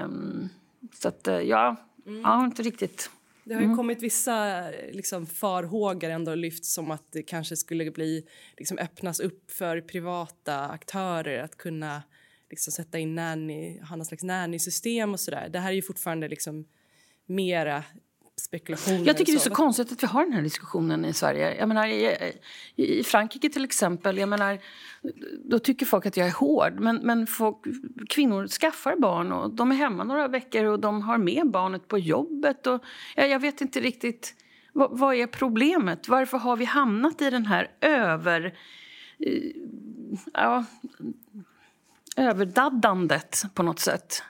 Um, 0.03 0.49
så 0.93 1.07
att, 1.07 1.27
eh, 1.27 1.39
ja, 1.39 1.75
mm. 2.05 2.21
ja, 2.21 2.45
inte 2.45 2.63
riktigt. 2.63 3.09
Det 3.43 3.53
har 3.53 3.61
ju 3.61 3.65
mm. 3.65 3.77
kommit 3.77 4.03
vissa 4.03 4.69
liksom, 4.91 5.25
farhågor 5.25 6.09
ändå 6.09 6.35
lyfts 6.35 6.73
som 6.73 6.91
att 6.91 7.11
det 7.11 7.23
kanske 7.23 7.55
skulle 7.55 7.91
bli, 7.91 8.27
liksom, 8.57 8.77
öppnas 8.77 9.19
upp 9.19 9.51
för 9.51 9.81
privata 9.81 10.67
aktörer 10.67 11.43
att 11.43 11.57
kunna 11.57 12.03
liksom, 12.49 12.71
sätta 12.71 12.99
in 12.99 13.15
nanny, 13.15 13.79
ha 13.79 13.95
någon 13.95 14.05
slags 14.05 14.23
nanny-system 14.23 15.13
och 15.13 15.19
sådär. 15.19 15.49
Det 15.49 15.59
här 15.59 15.69
är 15.69 15.75
ju 15.75 15.81
fortfarande 15.81 16.27
liksom 16.27 16.65
mera 17.25 17.83
spekulationer. 18.41 19.05
Jag 19.05 19.17
tycker 19.17 19.31
det 19.31 19.37
är 19.37 19.39
så 19.39 19.49
konstigt 19.49 19.91
att 19.91 20.03
vi 20.03 20.07
har 20.07 20.23
den 20.23 20.33
här 20.33 20.41
diskussionen 20.41 21.05
i 21.05 21.13
Sverige. 21.13 21.55
Jag 21.59 21.67
menar, 21.67 21.87
i, 21.87 22.33
i 22.75 23.03
Frankrike 23.03 23.49
till 23.49 23.63
exempel, 23.63 24.17
jag 24.17 24.29
menar, 24.29 24.59
då 25.43 25.59
tycker 25.59 25.85
folk 25.85 26.05
att 26.05 26.17
jag 26.17 26.27
är 26.27 26.31
hård. 26.31 26.79
Men, 26.79 26.95
men 26.95 27.27
folk, 27.27 27.57
kvinnor 28.09 28.47
skaffar 28.47 28.95
barn 28.95 29.31
och 29.31 29.55
de 29.55 29.71
är 29.71 29.75
hemma 29.75 30.03
några 30.03 30.27
veckor 30.27 30.65
och 30.65 30.79
de 30.79 31.01
har 31.01 31.17
med 31.17 31.51
barnet 31.51 31.87
på 31.87 31.97
jobbet. 31.97 32.67
Och, 32.67 32.83
jag, 33.15 33.29
jag 33.29 33.39
vet 33.39 33.61
inte 33.61 33.79
riktigt, 33.79 34.35
vad, 34.73 34.99
vad, 34.99 35.15
är 35.15 35.27
problemet? 35.27 36.07
Varför 36.07 36.37
har 36.37 36.57
vi 36.57 36.65
hamnat 36.65 37.21
i 37.21 37.29
den 37.29 37.45
här 37.45 37.71
över... 37.81 38.53
Eh, 39.19 39.51
ja, 40.33 40.65
överdaddandet 42.17 43.43
på 43.53 43.63
något 43.63 43.79
sätt? 43.79 44.23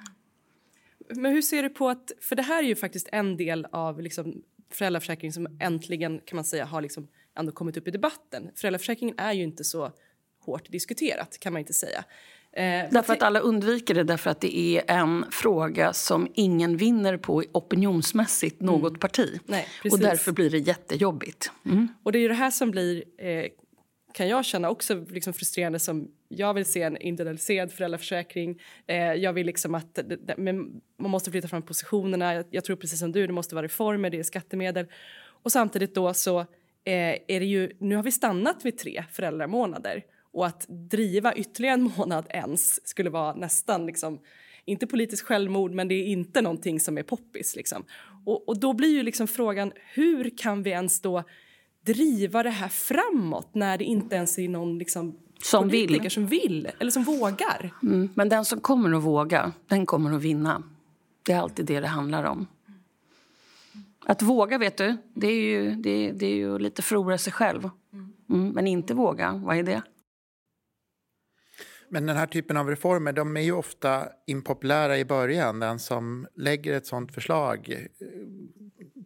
Men 1.10 1.32
hur 1.32 1.42
ser 1.42 1.64
du 1.64 1.70
på 1.70 1.90
att, 1.90 2.12
för 2.22 2.36
det 2.36 2.42
här 2.42 2.64
är 2.64 2.68
ju 2.68 2.76
faktiskt 2.76 3.10
en 3.12 3.38
del 3.38 3.68
av 3.72 4.02
liksom 4.02 4.44
föräldraförsäkringen 4.72 5.34
som 5.34 5.58
äntligen 5.60 6.20
kan 6.26 6.36
man 6.36 6.46
säga 6.46 6.66
har 6.66 6.82
liksom 6.82 7.08
ändå 7.38 7.52
kommit 7.52 7.78
upp 7.78 7.88
i 7.88 7.92
debatten. 7.92 8.50
Föräldraförsäkringen 8.56 9.16
är 9.20 9.34
ju 9.34 9.44
inte 9.44 9.64
så 9.64 9.92
hårt 10.40 10.72
diskuterat 10.72 11.38
kan 11.40 11.54
man 11.54 11.60
inte 11.60 11.74
säga. 11.74 12.04
Eh, 12.52 12.90
därför 12.92 13.14
att 13.14 13.22
alla 13.22 13.40
undviker 13.40 13.94
det 13.94 14.04
därför 14.04 14.30
att 14.30 14.42
det 14.42 14.58
är 14.58 14.84
en 14.88 15.26
fråga 15.32 15.94
som 15.94 16.28
ingen 16.34 16.78
vinner 16.78 17.18
på 17.18 17.44
opinionsmässigt 17.52 18.62
något 18.62 18.90
mm. 18.90 19.00
parti. 19.00 19.40
Nej, 19.46 19.68
och 19.92 20.00
därför 20.00 20.32
blir 20.32 20.50
det 20.50 20.58
jättejobbigt. 20.58 21.52
Mm. 21.66 21.88
Och 22.04 22.12
det 22.12 22.20
är 22.20 22.30
det 22.30 22.36
här 22.36 22.52
som 22.52 22.72
blir 22.72 23.04
eh, 23.18 23.46
kan 24.14 24.28
jag 24.28 24.46
känna 24.46 24.70
också 24.70 25.06
liksom 25.10 25.34
frustrerande 25.34 25.80
som 25.80 26.12
jag 26.28 26.54
vill 26.54 26.66
se 26.66 26.82
en 26.82 26.98
individualiserad 26.98 27.72
föräldraförsäkring. 27.72 28.62
Eh, 28.88 28.98
jag 28.98 29.34
vill 29.34 29.46
liksom 29.46 29.76
att 29.76 29.96
det, 29.96 30.04
det, 30.04 30.38
man 30.38 30.82
måste 30.98 31.32
flytta 31.32 31.48
fram 31.48 31.62
positionerna. 31.62 32.34
Jag, 32.34 32.46
jag, 32.50 32.64
tror 32.64 32.76
precis 32.76 33.00
som 33.00 33.12
du, 33.12 33.28
det 33.28 33.34
måste 33.34 33.56
vara 33.56 33.66
reformer, 33.66 34.10
det 34.10 34.20
är 34.20 34.24
skattemedel. 34.24 34.86
Och 35.44 35.52
samtidigt 35.52 35.96
då 35.96 36.14
så 36.14 36.40
eh, 36.40 36.46
är 37.28 37.40
det 37.40 37.46
ju, 37.46 37.72
nu 37.80 37.96
har 37.96 38.04
vi 38.04 38.12
stannat 38.12 38.66
vid 38.66 38.78
tre 38.78 39.04
föräldramånader 39.12 40.04
och 40.34 40.48
att 40.48 40.66
driva 40.68 41.34
ytterligare 41.34 41.74
en 41.74 41.92
månad 41.98 42.26
ens 42.30 42.88
skulle 42.88 43.10
vara 43.10 43.34
nästan 43.34 43.86
liksom, 43.86 44.20
inte 44.66 44.88
politiskt 44.88 45.24
självmord, 45.24 45.72
men 45.72 45.88
det 45.88 45.96
är 45.96 46.06
inte 46.06 46.42
någonting 46.42 46.80
som 46.80 46.98
är 46.98 47.04
poppis. 47.04 47.56
Liksom. 47.56 47.86
Och, 48.26 48.50
och 48.50 48.60
då 48.60 48.74
blir 48.74 48.90
ju 48.90 49.04
liksom 49.04 49.28
frågan, 49.28 49.72
hur 49.94 50.38
kan 50.38 50.64
vi 50.64 50.70
ens 50.70 51.02
då 51.02 51.24
driva 51.88 52.44
det 52.44 52.50
här 52.50 52.68
framåt 52.68 53.50
när 53.56 53.78
det 53.78 53.84
inte 53.84 54.16
ens 54.16 54.40
är 54.40 54.50
någon 54.50 54.78
liksom, 54.78 55.18
som 55.42 55.70
vill. 55.70 56.12
som 56.12 56.28
vill 56.28 56.70
eller 56.80 56.92
som 56.92 57.04
vågar? 57.04 57.74
Mm, 57.84 58.10
men 58.14 58.30
den 58.30 58.46
som 58.46 58.60
kommer 58.60 58.98
att 58.98 59.04
våga, 59.04 59.52
den 59.68 59.86
kommer 59.86 60.14
att 60.14 60.22
vinna. 60.22 60.64
Det 61.24 61.34
är 61.34 61.40
alltid 61.40 61.66
det 61.66 61.80
det 61.80 61.88
handlar 61.88 62.24
om. 62.24 62.48
Att 64.06 64.22
våga, 64.22 64.58
vet 64.58 64.78
du, 64.78 64.98
det 65.14 65.28
är 65.28 65.42
ju, 65.42 65.76
det, 65.76 66.12
det 66.12 66.26
är 66.26 66.36
ju 66.36 66.60
lite 66.60 66.82
förlora 66.82 67.18
sig 67.18 67.34
själv. 67.34 67.70
Mm, 68.30 68.50
men 68.50 68.68
inte 68.68 68.94
våga, 68.94 69.42
vad 69.46 69.58
är 69.58 69.64
det? 69.64 69.82
Men 71.90 72.06
den 72.06 72.18
här 72.18 72.28
typen 72.28 72.58
av 72.58 72.70
reformer 72.70 73.14
de 73.14 73.38
är 73.38 73.42
ju 73.42 73.52
ofta 73.52 74.10
impopulära 74.28 74.98
i 74.98 75.06
början. 75.06 75.60
Den 75.60 75.80
som 75.80 76.28
lägger 76.36 76.74
ett 76.74 76.86
sånt 76.86 77.14
förslag 77.14 77.70
eh, 77.70 78.08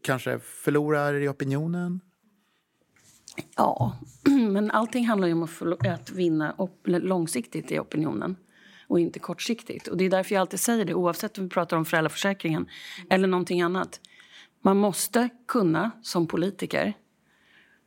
kanske 0.01 0.39
förlorar 0.39 1.13
i 1.13 1.27
opinionen. 1.27 1.99
Ja, 3.55 3.97
men 4.51 4.71
allting 4.71 5.07
handlar 5.07 5.27
ju 5.27 5.33
om 5.33 5.43
att, 5.79 6.11
vinna 6.11 6.55
långsiktigt 6.85 7.71
i 7.71 7.79
opinionen 7.79 8.35
och 8.87 8.99
inte 8.99 9.19
kortsiktigt. 9.19 9.87
Och 9.87 9.97
Det 9.97 10.05
är 10.05 10.09
därför 10.09 10.35
jag 10.35 10.41
alltid 10.41 10.59
säger 10.59 10.85
det, 10.85 10.93
oavsett 10.93 11.37
om 11.37 11.43
vi 11.43 11.49
pratar 11.49 11.77
om 11.77 11.85
föräldraförsäkringen 11.85 12.69
eller 13.09 13.27
någonting 13.27 13.61
annat. 13.61 13.99
Man 14.61 14.77
måste 14.77 15.29
kunna, 15.47 15.91
som 16.01 16.27
politiker, 16.27 16.93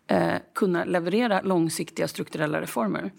eh, 0.06 0.34
kunna 0.54 0.84
leverera 0.84 1.40
långsiktiga 1.40 2.08
strukturella 2.08 2.60
reformer. 2.60 3.12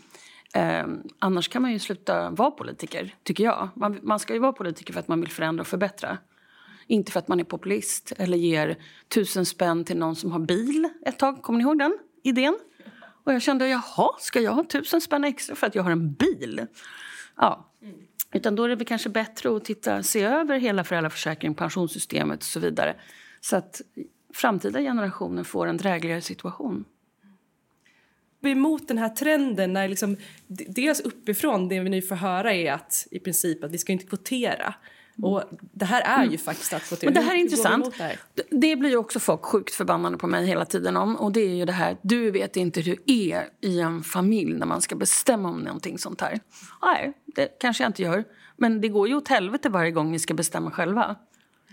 Eh, 0.53 0.85
annars 1.19 1.47
kan 1.47 1.61
man 1.61 1.71
ju 1.71 1.79
sluta 1.79 2.29
vara 2.29 2.51
politiker, 2.51 3.15
tycker 3.23 3.43
jag. 3.43 3.69
Man, 3.75 3.99
man, 4.03 4.19
ska 4.19 4.33
ju 4.33 4.39
vara 4.39 4.53
politiker 4.53 4.93
för 4.93 4.99
att 4.99 5.07
man 5.07 5.21
vill 5.21 5.31
förändra 5.31 5.61
och 5.61 5.67
förbättra. 5.67 6.17
Inte 6.87 7.11
för 7.11 7.19
att 7.19 7.27
man 7.27 7.39
är 7.39 7.43
populist 7.43 8.13
eller 8.17 8.37
ger 8.37 8.77
tusen 9.07 9.45
spänn 9.45 9.83
till 9.83 9.97
någon 9.97 10.15
som 10.15 10.31
har 10.31 10.39
bil 10.39 10.89
ett 11.05 11.19
tag. 11.19 11.41
Kommer 11.41 11.57
ni 11.57 11.63
ihåg 11.63 11.79
den 11.79 11.97
idén? 12.25 12.59
Och 13.23 13.33
jag 13.33 13.41
kände, 13.41 13.67
jaha, 13.67 14.09
ska 14.19 14.39
jag 14.39 14.51
ha 14.51 14.63
tusen 14.63 15.01
spänn 15.01 15.23
extra 15.23 15.55
för 15.55 15.67
att 15.67 15.75
jag 15.75 15.83
har 15.83 15.91
en 15.91 16.13
bil? 16.13 16.67
Ja. 17.37 17.71
Utan 18.33 18.55
då 18.55 18.63
är 18.63 18.69
det 18.69 18.75
väl 18.75 18.87
kanske 18.87 19.09
bättre 19.09 19.55
att 19.55 19.65
titta, 19.65 20.03
se 20.03 20.23
över 20.23 20.59
hela 20.59 20.83
föräldraförsäkringen, 20.83 21.55
pensionssystemet 21.55 22.39
och 22.39 22.45
så 22.45 22.59
vidare. 22.59 22.95
Så 23.41 23.55
att 23.55 23.81
framtida 24.33 24.79
generationer 24.79 25.43
får 25.43 25.67
en 25.67 25.77
drägligare 25.77 26.21
situation 26.21 26.85
emot 28.47 28.87
den 28.87 28.97
här 28.97 29.09
trenden 29.09 29.73
när 29.73 29.87
liksom, 29.87 30.17
dels 30.47 30.99
uppifrån 30.99 31.67
det 31.67 31.79
vi 31.79 31.89
nu 31.89 32.01
får 32.01 32.15
höra 32.15 32.53
är 32.53 32.71
att 32.71 33.07
i 33.11 33.19
princip 33.19 33.63
att 33.63 33.71
vi 33.71 33.77
ska 33.77 33.91
inte 33.91 34.05
kvotera. 34.05 34.73
Och 35.21 35.43
det 35.71 35.85
här 35.85 36.01
är 36.01 36.21
ju 36.21 36.27
mm. 36.27 36.37
faktiskt 36.37 36.73
att 36.73 36.83
kvotera. 36.83 37.11
Men 37.11 37.13
det 37.13 37.29
här 37.29 37.35
är 37.35 37.39
intressant. 37.39 37.97
Det, 37.97 38.03
här? 38.03 38.19
det 38.49 38.75
blir 38.75 38.89
ju 38.89 38.97
också 38.97 39.19
folk 39.19 39.43
sjukt 39.43 39.75
förbannade 39.75 40.17
på 40.17 40.27
mig 40.27 40.45
hela 40.45 40.65
tiden 40.65 40.97
om. 40.97 41.15
Och 41.15 41.31
det 41.31 41.39
är 41.39 41.55
ju 41.55 41.65
det 41.65 41.71
här, 41.71 41.97
du 42.01 42.31
vet 42.31 42.55
inte 42.57 42.81
hur 42.81 42.97
det 43.05 43.11
är 43.11 43.49
i 43.61 43.79
en 43.79 44.03
familj 44.03 44.53
när 44.53 44.65
man 44.65 44.81
ska 44.81 44.95
bestämma 44.95 45.49
om 45.49 45.59
någonting 45.59 45.97
sånt 45.97 46.21
här. 46.21 46.39
Nej, 46.81 47.13
det 47.25 47.59
kanske 47.59 47.83
jag 47.83 47.89
inte 47.89 48.01
gör. 48.01 48.23
Men 48.57 48.81
det 48.81 48.89
går 48.89 49.07
ju 49.07 49.15
åt 49.15 49.27
helvete 49.27 49.69
varje 49.69 49.91
gång 49.91 50.11
ni 50.11 50.19
ska 50.19 50.33
bestämma 50.33 50.71
själva. 50.71 51.15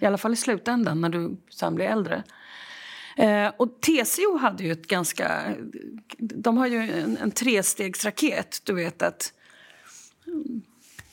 I 0.01 0.07
alla 0.07 0.19
fall 0.19 0.33
i 0.33 0.37
slutändan 0.37 1.01
när 1.01 1.09
du 1.09 1.37
sen 1.51 1.75
blir 1.75 1.87
äldre. 1.87 2.23
Eh, 3.17 3.53
och 3.57 3.81
TCO 3.81 4.37
hade 4.37 4.65
ju 4.65 4.73
ett 4.73 4.87
ganska... 4.87 5.55
De 6.19 6.57
har 6.57 6.67
ju 6.67 6.79
en, 6.79 7.17
en 7.17 7.31
trestegsraket. 7.31 8.61
Du 8.65 8.75
vet 8.75 9.03
att 9.03 9.33
mm, 10.27 10.63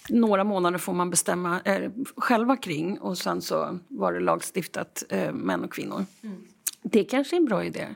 några 0.09 0.43
månader 0.43 0.77
får 0.77 0.93
man 0.93 1.09
bestämma 1.09 1.61
eh, 1.65 1.91
själva 2.17 2.57
kring 2.57 2.99
och 2.99 3.17
sen 3.17 3.41
så 3.41 3.79
var 3.87 4.13
det 4.13 4.19
lagstiftat 4.19 5.03
eh, 5.09 5.33
män 5.33 5.63
och 5.63 5.73
kvinnor. 5.73 6.05
Mm. 6.23 6.45
Det 6.81 7.03
kanske 7.03 7.35
är 7.35 7.37
en 7.37 7.45
bra 7.45 7.65
idé. 7.65 7.81
Mm. 7.81 7.95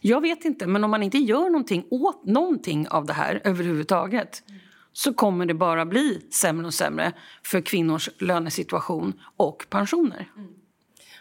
Jag 0.00 0.20
vet 0.20 0.44
inte, 0.44 0.66
men 0.66 0.84
om 0.84 0.90
man 0.90 1.02
inte 1.02 1.18
gör 1.18 1.50
någonting 1.50 1.86
åt 1.90 2.24
någonting 2.24 2.88
av 2.88 3.06
det 3.06 3.12
här 3.12 3.40
överhuvudtaget 3.44 4.42
mm. 4.48 4.60
så 4.92 5.14
kommer 5.14 5.46
det 5.46 5.54
bara 5.54 5.86
bli 5.86 6.20
sämre 6.30 6.66
och 6.66 6.74
sämre 6.74 7.12
för 7.42 7.60
kvinnors 7.60 8.10
lönesituation 8.18 9.12
och 9.36 9.66
pensioner. 9.70 10.30
Mm. 10.36 10.48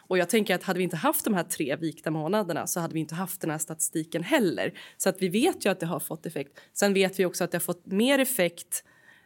Och 0.08 0.18
jag 0.18 0.30
tänker 0.30 0.56
att 0.56 0.64
hade 0.64 0.78
vi 0.78 0.84
inte 0.84 0.96
haft 0.96 1.26
de 1.26 1.34
här 1.34 1.44
tre 1.44 1.76
vikta 1.76 2.12
månaderna 2.12 2.68
så 2.68 2.80
hade 2.80 2.94
vi 2.94 3.00
inte 3.00 3.16
haft 3.16 3.42
den 3.42 3.50
här 3.50 3.58
statistiken 3.58 4.24
heller. 4.24 4.80
Så 4.98 5.10
att 5.10 5.22
vi 5.22 5.30
vet 5.30 5.66
ju 5.66 5.70
att 5.70 5.80
det 5.80 5.86
har 5.86 6.00
fått 6.00 6.26
effekt. 6.26 6.60
Sen 6.74 6.94
vet 6.94 7.20
vi 7.20 7.26
också 7.26 7.44
att 7.44 7.52
det 7.52 7.58
har 7.58 7.62
fått 7.62 7.86
mer 7.86 8.20
effekt 8.20 8.84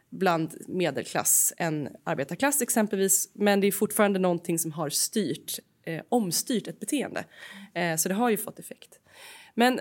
bland 0.10 0.56
medelklass 0.68 1.54
än 1.58 1.90
arbetarklass 2.04 2.62
exempelvis. 2.62 3.30
Men 3.34 3.62
det 3.62 3.68
är 3.68 3.72
fortfarande 3.72 4.20
någonting 4.20 4.60
som 4.60 4.72
har 4.72 4.90
styrt, 4.90 5.60
eh, 5.84 6.02
omstyrt 6.10 6.68
ett 6.68 6.80
beteende. 6.80 7.26
Eh, 7.74 7.96
så 7.96 8.10
det 8.10 8.16
har 8.16 8.30
ju 8.30 8.38
fått 8.38 8.60
effekt. 8.60 9.00
Men 9.56 9.80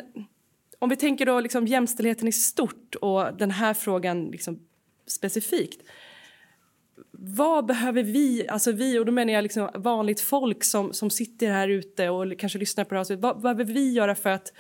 om 0.78 0.88
vi 0.88 0.97
tänker 0.97 1.26
då 1.26 1.40
liksom 1.40 1.66
jämställdheten 1.66 2.28
i 2.28 2.32
stort 2.32 2.94
och 2.94 3.37
den 3.37 3.50
här 3.50 3.75
frågan 3.75 4.25
liksom 4.25 4.58
specifikt 5.06 5.82
vad 7.20 7.66
behöver 7.66 8.02
vi, 8.02 8.49
alltså 8.49 8.73
vi 8.73 8.99
och 8.99 9.06
då 9.06 9.12
menar 9.12 9.32
jag 9.32 9.42
liksom 9.42 9.70
vanligt 9.75 10.20
folk 10.20 10.64
som, 10.64 10.92
som 10.92 11.11
sitter 11.11 11.50
här 11.50 11.68
ute 11.68 12.08
och 12.08 12.38
kanske 12.38 12.58
lyssnar 12.58 12.85
på 12.85 12.94
det 12.94 13.08
här, 13.08 13.16
vad, 13.16 13.42
vad 13.42 13.56
behöver 13.56 13.75
vi 13.75 13.92
göra 13.92 14.14
för 14.14 14.30
att 14.30 14.52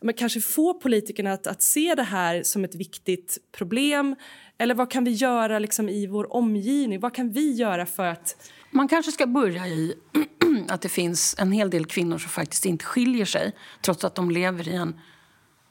men 0.00 0.14
kanske 0.14 0.40
få 0.40 0.74
politikerna 0.74 1.32
att, 1.32 1.46
att 1.46 1.62
se 1.62 1.94
det 1.94 2.02
här 2.02 2.42
som 2.42 2.64
ett 2.64 2.74
viktigt 2.74 3.38
problem? 3.52 4.16
Eller 4.58 4.74
vad 4.74 4.90
kan 4.90 5.04
vi 5.04 5.10
göra 5.10 5.58
liksom 5.58 5.88
i 5.88 6.06
vår 6.06 6.32
omgivning? 6.32 7.00
Vad 7.00 7.14
kan 7.14 7.32
vi 7.32 7.52
göra 7.52 7.86
för 7.86 8.06
att... 8.06 8.50
Man 8.70 8.88
kanske 8.88 9.12
ska 9.12 9.26
börja 9.26 9.66
i 9.66 9.94
att 10.68 10.80
det 10.80 10.88
finns 10.88 11.36
en 11.38 11.52
hel 11.52 11.70
del 11.70 11.86
kvinnor 11.86 12.18
som 12.18 12.30
faktiskt 12.30 12.66
inte 12.66 12.84
skiljer 12.84 13.24
sig 13.24 13.52
trots 13.82 14.04
att 14.04 14.14
de 14.14 14.30
lever 14.30 14.68
i 14.68 14.74
en 14.74 15.00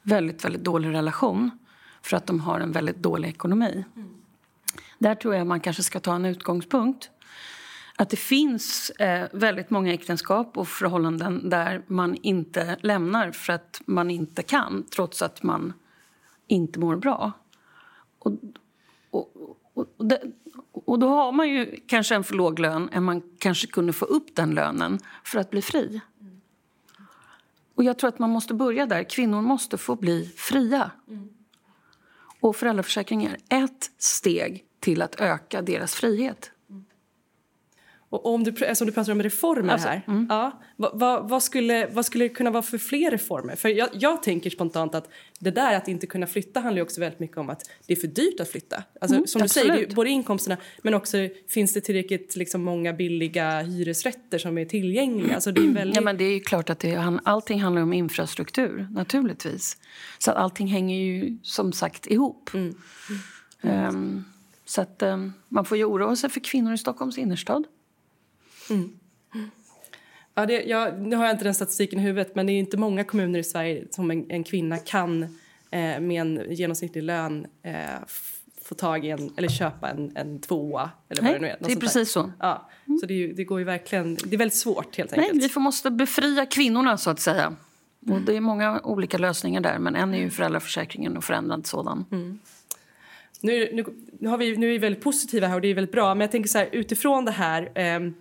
väldigt, 0.03 0.45
väldigt 0.45 0.63
dålig 0.63 0.89
relation 0.89 1.51
för 2.01 2.17
att 2.17 2.27
de 2.27 2.39
har 2.39 2.59
en 2.59 2.71
väldigt 2.71 2.97
dålig 2.97 3.29
ekonomi. 3.29 3.85
Mm. 3.95 4.09
Där 4.99 5.15
tror 5.15 5.35
jag 5.35 5.47
man 5.47 5.59
kanske 5.59 5.83
ska 5.83 5.99
ta 5.99 6.15
en 6.15 6.25
utgångspunkt. 6.25 7.09
Att 7.99 8.09
det 8.09 8.17
finns 8.17 8.89
eh, 8.89 9.27
väldigt 9.33 9.69
många 9.69 9.93
äktenskap 9.93 10.57
och 10.57 10.67
förhållanden 10.67 11.49
där 11.49 11.81
man 11.87 12.15
inte 12.15 12.77
lämnar 12.81 13.31
för 13.31 13.53
att 13.53 13.81
man 13.85 14.11
inte 14.11 14.43
kan 14.43 14.83
trots 14.95 15.21
att 15.21 15.43
man 15.43 15.73
inte 16.47 16.79
mår 16.79 16.95
bra. 16.95 17.31
Och, 18.19 18.31
och, 19.09 19.31
och, 19.73 19.87
och, 19.97 20.05
det, 20.05 20.21
och 20.71 20.99
då 20.99 21.07
har 21.07 21.31
man 21.31 21.49
ju 21.49 21.79
kanske 21.87 22.15
en 22.15 22.23
för 22.23 22.35
låg 22.35 22.59
lön 22.59 22.89
än 22.91 23.03
man 23.03 23.21
kanske 23.37 23.67
kunde 23.67 23.93
få 23.93 24.05
upp 24.05 24.35
den 24.35 24.51
lönen 24.51 24.99
för 25.23 25.39
att 25.39 25.49
bli 25.49 25.61
fri. 25.61 26.01
Och 27.75 27.83
jag 27.83 27.99
tror 27.99 28.07
att 28.07 28.19
man 28.19 28.29
måste 28.29 28.53
börja 28.53 28.85
där. 28.85 29.03
Kvinnor 29.03 29.41
måste 29.41 29.77
få 29.77 29.95
bli 29.95 30.33
fria. 30.37 30.91
Och 32.39 32.55
föräldraförsäkringen 32.55 33.31
är 33.49 33.63
ett 33.63 33.91
steg 33.97 34.65
till 34.79 35.01
att 35.01 35.21
öka 35.21 35.61
deras 35.61 35.95
frihet. 35.95 36.51
Och 38.09 38.25
om 38.25 38.43
du, 38.43 38.65
alltså 38.65 38.85
du 38.85 38.91
pratar 38.91 39.11
om 39.11 39.23
reformer 39.23 39.73
alltså, 39.73 39.87
här, 39.87 40.01
mm. 40.07 40.27
ja, 40.29 40.61
vad, 40.75 40.99
vad, 40.99 41.29
vad, 41.29 41.43
skulle, 41.43 41.87
vad 41.87 42.05
skulle 42.05 42.25
det 42.25 42.29
kunna 42.29 42.51
vara 42.51 42.63
för 42.63 42.77
fler 42.77 43.11
reformer? 43.11 43.55
För 43.55 43.69
jag, 43.69 43.89
jag, 43.93 44.23
tänker 44.23 44.49
spontant 44.49 44.95
att 44.95 45.09
det 45.39 45.51
där 45.51 45.75
att 45.77 45.87
inte 45.87 46.07
kunna 46.07 46.27
flytta 46.27 46.59
handlar 46.59 46.81
också 46.81 47.01
väldigt 47.01 47.19
mycket 47.19 47.37
om 47.37 47.49
att 47.49 47.69
det 47.87 47.93
är 47.93 47.97
för 47.97 48.07
dyrt 48.07 48.39
att 48.39 48.49
flytta. 48.49 48.83
Alltså, 49.01 49.15
mm, 49.15 49.27
som 49.27 49.41
absolut. 49.41 49.71
du 49.71 49.77
säger, 49.77 49.95
både 49.95 50.09
inkomsterna 50.09 50.57
men 50.81 50.93
också 50.93 51.17
finns 51.47 51.73
det 51.73 51.81
tillräckligt 51.81 52.35
liksom, 52.35 52.63
många 52.63 52.93
billiga 52.93 53.61
hyresrätter 53.61 54.37
som 54.37 54.57
är 54.57 54.65
tillgängliga? 54.65 55.35
Alltså, 55.35 55.51
det 55.51 55.61
är 55.61 55.73
väldigt... 55.73 55.95
Ja, 55.95 56.01
men 56.01 56.17
det 56.17 56.23
är 56.23 56.39
klart 56.39 56.69
att 56.69 56.79
det, 56.79 57.19
allting 57.23 57.61
handlar 57.61 57.81
om 57.81 57.93
infrastruktur, 57.93 58.87
naturligtvis. 58.91 59.77
Så 60.17 60.31
att 60.31 60.37
allting 60.37 60.67
hänger 60.67 60.97
ju 60.97 61.37
som 61.43 61.73
sagt 61.73 62.07
ihop. 62.07 62.49
Mm. 62.53 62.75
Um, 63.61 64.25
så 64.65 64.81
att, 64.81 65.03
um, 65.03 65.33
man 65.49 65.65
får 65.65 65.77
ju 65.77 65.85
oroa 65.85 66.15
sig 66.15 66.29
för 66.29 66.39
kvinnor 66.39 66.73
i 66.73 66.77
Stockholms 66.77 67.17
innerstad. 67.17 67.63
Mm. 68.69 68.91
Ja, 70.35 70.45
det, 70.45 70.63
jag, 70.63 71.01
nu 71.01 71.15
har 71.15 71.25
jag 71.25 71.33
inte 71.33 71.43
den 71.43 71.55
statistiken 71.55 71.99
i 71.99 72.01
huvudet 72.01 72.35
men 72.35 72.45
det 72.45 72.51
är 72.51 72.59
inte 72.59 72.77
många 72.77 73.03
kommuner 73.03 73.39
i 73.39 73.43
Sverige 73.43 73.85
som 73.91 74.11
en, 74.11 74.31
en 74.31 74.43
kvinna 74.43 74.77
kan 74.77 75.23
eh, 75.71 75.99
med 75.99 76.21
en 76.21 76.43
genomsnittlig 76.49 77.03
lön 77.03 77.47
eh, 77.63 77.73
få 78.69 78.75
tag 78.75 79.05
i 79.05 79.09
en, 79.09 79.33
eller 79.37 79.47
köpa 79.47 79.89
en, 79.89 80.11
en 80.15 80.41
tvåa. 80.41 80.89
Eller 81.09 81.23
Nej, 81.23 81.31
vad 81.31 81.41
det, 81.41 81.47
nu 81.47 81.53
är, 81.53 81.57
det 81.59 81.71
är 81.71 81.79
precis 81.79 82.13
där. 82.13 82.21
så. 82.21 82.31
Ja, 82.39 82.69
mm. 82.87 82.99
Så 82.99 83.05
det, 83.05 83.27
det, 83.27 83.43
går 83.43 83.59
ju 83.59 83.65
verkligen, 83.65 84.15
det 84.15 84.35
är 84.35 84.37
väldigt 84.37 84.57
svårt 84.57 84.97
helt 84.97 85.13
enkelt. 85.13 85.33
Nej, 85.33 85.41
vi 85.41 85.49
får, 85.49 85.61
måste 85.61 85.91
befria 85.91 86.45
kvinnorna 86.45 86.97
så 86.97 87.09
att 87.09 87.19
säga. 87.19 87.55
Och 88.11 88.21
det 88.21 88.35
är 88.35 88.41
många 88.41 88.81
olika 88.83 89.17
lösningar 89.17 89.61
där, 89.61 89.79
men 89.79 89.95
en 89.95 90.13
är 90.13 90.17
ju 90.17 90.29
föräldraförsäkringen 90.29 91.17
och 91.17 91.23
förändrad 91.23 91.67
sådan. 91.67 92.05
Mm. 92.11 92.39
Nu, 93.41 93.69
nu, 93.73 93.85
nu, 94.19 94.29
har 94.29 94.37
vi, 94.37 94.57
nu 94.57 94.67
är 94.67 94.71
vi 94.71 94.77
väldigt 94.77 95.03
positiva 95.03 95.47
här 95.47 95.55
och 95.55 95.61
det 95.61 95.67
är 95.67 95.75
väldigt 95.75 95.91
bra, 95.91 96.15
men 96.15 96.21
jag 96.21 96.31
tänker 96.31 96.49
så 96.49 96.57
här 96.57 96.69
utifrån 96.71 97.25
det 97.25 97.31
här 97.31 97.71
eh, 97.75 98.11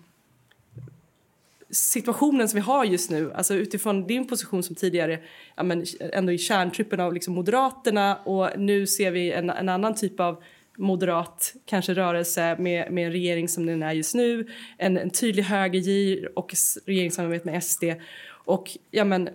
situationen 1.70 2.48
som 2.48 2.56
vi 2.56 2.60
har 2.60 2.84
just 2.84 3.10
nu, 3.10 3.32
alltså 3.32 3.54
utifrån 3.54 4.06
din 4.06 4.26
position 4.26 4.62
som 4.62 4.74
tidigare 4.74 5.18
ja, 5.56 5.62
men 5.62 5.84
ändå 6.12 6.32
i 6.32 6.38
kärntruppen 6.38 7.00
av 7.00 7.14
liksom 7.14 7.34
Moderaterna 7.34 8.16
och 8.16 8.50
nu 8.56 8.86
ser 8.86 9.10
vi 9.10 9.32
en, 9.32 9.50
en 9.50 9.68
annan 9.68 9.94
typ 9.94 10.20
av 10.20 10.42
moderat 10.78 11.54
kanske 11.66 11.94
rörelse 11.94 12.56
med, 12.58 12.92
med 12.92 13.06
en 13.06 13.12
regering 13.12 13.48
som 13.48 13.66
den 13.66 13.82
är 13.82 13.92
just 13.92 14.14
nu, 14.14 14.48
en, 14.76 14.98
en 14.98 15.10
tydlig 15.10 15.42
högergir 15.42 16.38
och 16.38 16.54
regeringssamarbete 16.86 17.46
med 17.46 17.64
SD. 17.64 17.84
Och 18.28 18.76
ja, 18.90 19.04
men, 19.04 19.28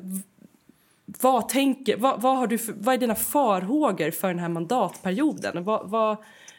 vad, 1.06 1.50
tänker, 1.50 1.98
vad, 1.98 2.22
vad, 2.22 2.38
har 2.38 2.48
du 2.48 2.58
för, 2.58 2.74
vad 2.78 2.96
är 2.96 3.00
dina 3.00 3.16
farhågor 3.16 4.12
för 4.12 4.28
den 4.28 4.40
här 4.40 4.50
mandatperioden? 4.50 5.64
Vad, 5.64 5.90
vad, 5.90 6.18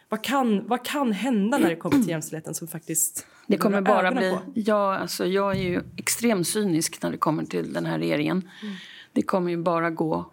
vad, 0.09 0.25
kan, 0.25 0.67
vad 0.67 0.85
kan 0.85 1.13
hända 1.13 1.59
när 1.59 1.69
det 1.69 1.77
kommer 1.77 1.97
till 1.97 2.09
jämställdheten 2.09 2.55
som 2.55 2.69
faktiskt 2.69 3.27
det 3.47 3.57
kommer 3.57 3.81
bara 3.81 4.13
bli... 4.13 4.39
Ja, 4.55 4.97
alltså 4.99 5.27
jag 5.27 5.57
är 5.57 5.63
ju 5.63 5.83
extremt 5.97 6.49
cynisk 6.49 7.03
när 7.03 7.11
det 7.11 7.17
kommer 7.17 7.45
till 7.45 7.73
den 7.73 7.87
här 7.87 7.99
regeringen. 7.99 8.49
Mm. 8.63 8.75
Det 9.13 9.23
kommer 9.23 9.51
ju 9.51 9.57
bara 9.57 9.91
gå 9.91 10.31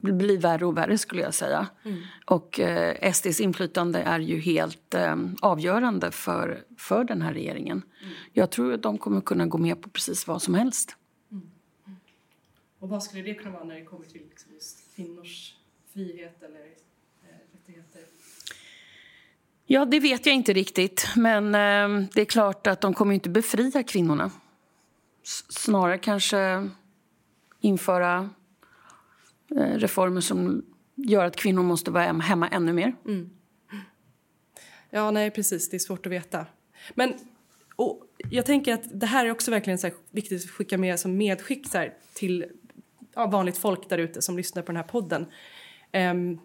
bli 0.00 0.36
värre 0.36 0.66
och 0.66 0.76
värre 0.76 0.98
skulle 0.98 1.22
jag 1.22 1.34
säga. 1.34 1.68
Mm. 1.84 1.98
Och 2.26 2.60
eh, 2.60 3.12
SDs 3.12 3.40
inflytande 3.40 3.98
är 3.98 4.18
ju 4.18 4.40
helt 4.40 4.94
eh, 4.94 5.16
avgörande 5.40 6.10
för, 6.10 6.64
för 6.76 7.04
den 7.04 7.22
här 7.22 7.32
regeringen. 7.32 7.82
Mm. 8.02 8.14
Jag 8.32 8.50
tror 8.50 8.72
att 8.72 8.82
de 8.82 8.98
kommer 8.98 9.20
kunna 9.20 9.46
gå 9.46 9.58
med 9.58 9.82
på 9.82 9.88
precis 9.88 10.26
vad 10.26 10.42
som 10.42 10.54
helst. 10.54 10.96
Mm. 11.30 11.50
mm. 11.86 11.98
Och 12.78 12.88
vad 12.88 13.02
skulle 13.02 13.22
det 13.22 13.34
kunna 13.34 13.50
vara 13.50 13.64
när 13.64 13.74
det 13.74 13.84
kommer 13.84 14.06
till 14.06 14.22
liksom 14.28 14.52
just 14.54 14.96
kvinnors 14.96 15.54
frihet 15.92 16.42
eller? 16.42 16.87
Ja, 19.70 19.84
det 19.84 20.00
vet 20.00 20.26
jag 20.26 20.34
inte 20.34 20.52
riktigt. 20.52 21.08
Men 21.16 21.54
eh, 21.54 22.08
det 22.14 22.20
är 22.20 22.24
klart 22.24 22.66
att 22.66 22.80
de 22.80 22.94
kommer 22.94 23.14
inte 23.14 23.28
befria 23.30 23.82
kvinnorna. 23.82 24.30
S 25.22 25.44
snarare 25.48 25.98
kanske 25.98 26.68
införa 27.60 28.30
Eh, 29.56 29.78
reformer 29.78 30.20
som 30.20 30.64
gör 30.94 31.24
att 31.24 31.36
kvinnor 31.36 31.62
måste 31.62 31.90
vara 31.90 32.04
hemma 32.04 32.48
ännu 32.48 32.72
mer. 32.72 32.96
Mm. 33.06 33.30
Ja, 34.90 35.10
nej, 35.10 35.30
precis. 35.30 35.70
Det 35.70 35.76
är 35.76 35.78
svårt 35.78 36.06
att 36.06 36.12
veta. 36.12 36.46
Men 36.94 37.14
och 37.76 38.02
jag 38.30 38.46
tänker 38.46 38.74
att 38.74 39.00
det 39.00 39.06
här 39.06 39.26
är 39.26 39.30
också 39.30 39.50
verkligen 39.50 39.78
så 39.78 39.90
viktigt 40.10 40.44
att 40.44 40.50
skicka 40.50 40.78
med 40.78 41.00
som 41.00 41.16
medskick 41.16 41.74
här, 41.74 41.94
till 42.14 42.46
ja, 43.14 43.26
vanligt 43.26 43.58
folk 43.58 43.88
där 43.88 43.98
ute 43.98 44.22
som 44.22 44.36
lyssnar 44.36 44.62
på 44.62 44.66
den 44.66 44.76
här 44.76 44.88
podden. 44.88 45.26
Um, 45.92 46.40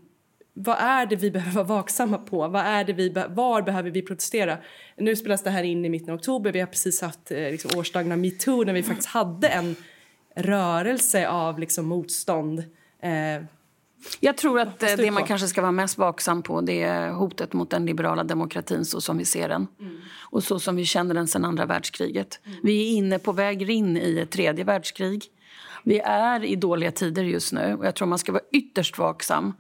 vad 0.54 0.78
är 0.78 1.06
det 1.06 1.16
vi 1.16 1.32
behöver 1.32 1.64
vara 1.64 1.78
vaksamma 1.78 2.18
på? 2.18 2.48
Vad 2.48 2.62
är 2.62 2.84
det 2.84 2.94
vi 2.94 3.10
be 3.10 3.28
var 3.28 3.62
behöver 3.62 3.90
vi 3.90 4.02
protestera? 4.02 4.58
Nu 4.98 5.16
spelas 5.16 5.44
det 5.44 5.50
här 5.50 5.64
in 5.64 5.86
i 5.86 5.90
mitten 5.90 6.10
av 6.10 6.20
oktober. 6.20 6.52
Vi 6.52 6.60
har 6.60 6.68
precis 6.68 7.02
haft 7.02 7.32
eh, 7.32 7.38
liksom, 7.38 7.80
årsdagen 7.80 8.12
av 8.12 8.18
metoo 8.18 8.64
när 8.64 8.74
vi 8.74 8.84
faktiskt 8.84 9.10
hade 9.10 9.48
en 9.48 9.76
rörelse 10.36 11.28
av 11.28 11.60
liksom, 11.60 11.86
motstånd 11.86 12.64
Eh, 13.04 13.44
jag 14.20 14.38
tror 14.38 14.60
att 14.60 14.80
det 14.80 15.12
man 15.12 15.26
kanske 15.26 15.48
ska 15.48 15.62
vara 15.62 15.72
mest 15.72 15.98
vaksam 15.98 16.44
på 16.44 16.62
det 16.62 16.84
är 16.84 17.12
hotet 17.12 17.54
mot 17.54 17.70
den 17.70 17.86
liberala 17.86 18.24
demokratin 18.24 18.86
så 18.86 19.02
som 19.02 19.18
vi 19.18 19.26
ser 19.26 19.50
den 19.50 19.68
mm. 19.80 19.98
och 20.30 20.44
så 20.44 20.60
som 20.60 20.76
vi 20.76 20.86
känner 20.86 21.16
den 21.16 21.28
sedan 21.28 21.46
andra 21.46 21.66
världskriget. 21.66 22.40
Mm. 22.46 22.60
Vi 22.64 22.82
är 22.82 22.98
inne 22.98 23.20
på 23.20 23.32
väg 23.32 23.70
in 23.70 23.98
i 23.98 24.20
ett 24.20 24.32
tredje 24.32 24.64
världskrig. 24.64 25.26
Vi 25.84 26.00
är 26.00 26.44
i 26.44 26.56
dåliga 26.56 26.92
tider 26.92 27.24
just 27.24 27.54
nu 27.54 27.76
och 27.80 27.86
jag 27.86 27.96
tror 27.96 28.08
man 28.08 28.20
ska 28.20 28.32
vara 28.32 28.44
ytterst 28.52 28.98
vaksam 28.98 29.54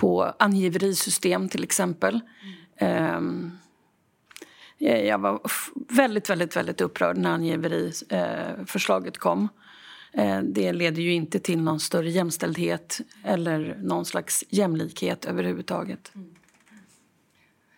på 0.00 0.34
angiverisystem 0.38 1.48
till 1.48 1.64
exempel. 1.64 2.20
Mm. 2.78 3.50
Jag 4.78 5.18
var 5.18 5.40
väldigt, 5.88 6.30
väldigt, 6.30 6.56
väldigt 6.56 6.80
upprörd 6.80 7.16
när 7.16 7.30
angiveriförslaget 7.30 9.16
eh, 9.16 9.20
kom. 9.20 9.48
Eh, 10.12 10.40
det 10.42 10.72
leder 10.72 11.02
ju 11.02 11.12
inte 11.12 11.38
till 11.38 11.60
någon 11.60 11.80
större 11.80 12.10
jämställdhet 12.10 13.00
eller 13.24 13.78
någon 13.82 14.04
slags 14.04 14.44
jämlikhet 14.48 15.24
överhuvudtaget. 15.24 16.12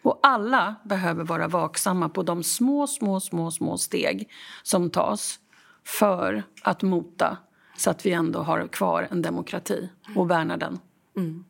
Och 0.02 0.20
alla 0.22 0.74
behöver 0.84 1.24
vara 1.24 1.48
vaksamma 1.48 2.08
på 2.08 2.22
de 2.22 2.42
små, 2.42 2.86
små, 2.86 3.20
små, 3.20 3.50
små 3.50 3.78
steg 3.78 4.28
som 4.62 4.90
tas 4.90 5.38
för 5.84 6.42
att 6.62 6.82
mota 6.82 7.36
så 7.76 7.90
att 7.90 8.06
vi 8.06 8.12
ändå 8.12 8.42
har 8.42 8.68
kvar 8.68 9.08
en 9.10 9.22
demokrati 9.22 9.90
och 10.16 10.30
värnar 10.30 10.56
den. 10.56 10.78
Mm. 11.16 11.44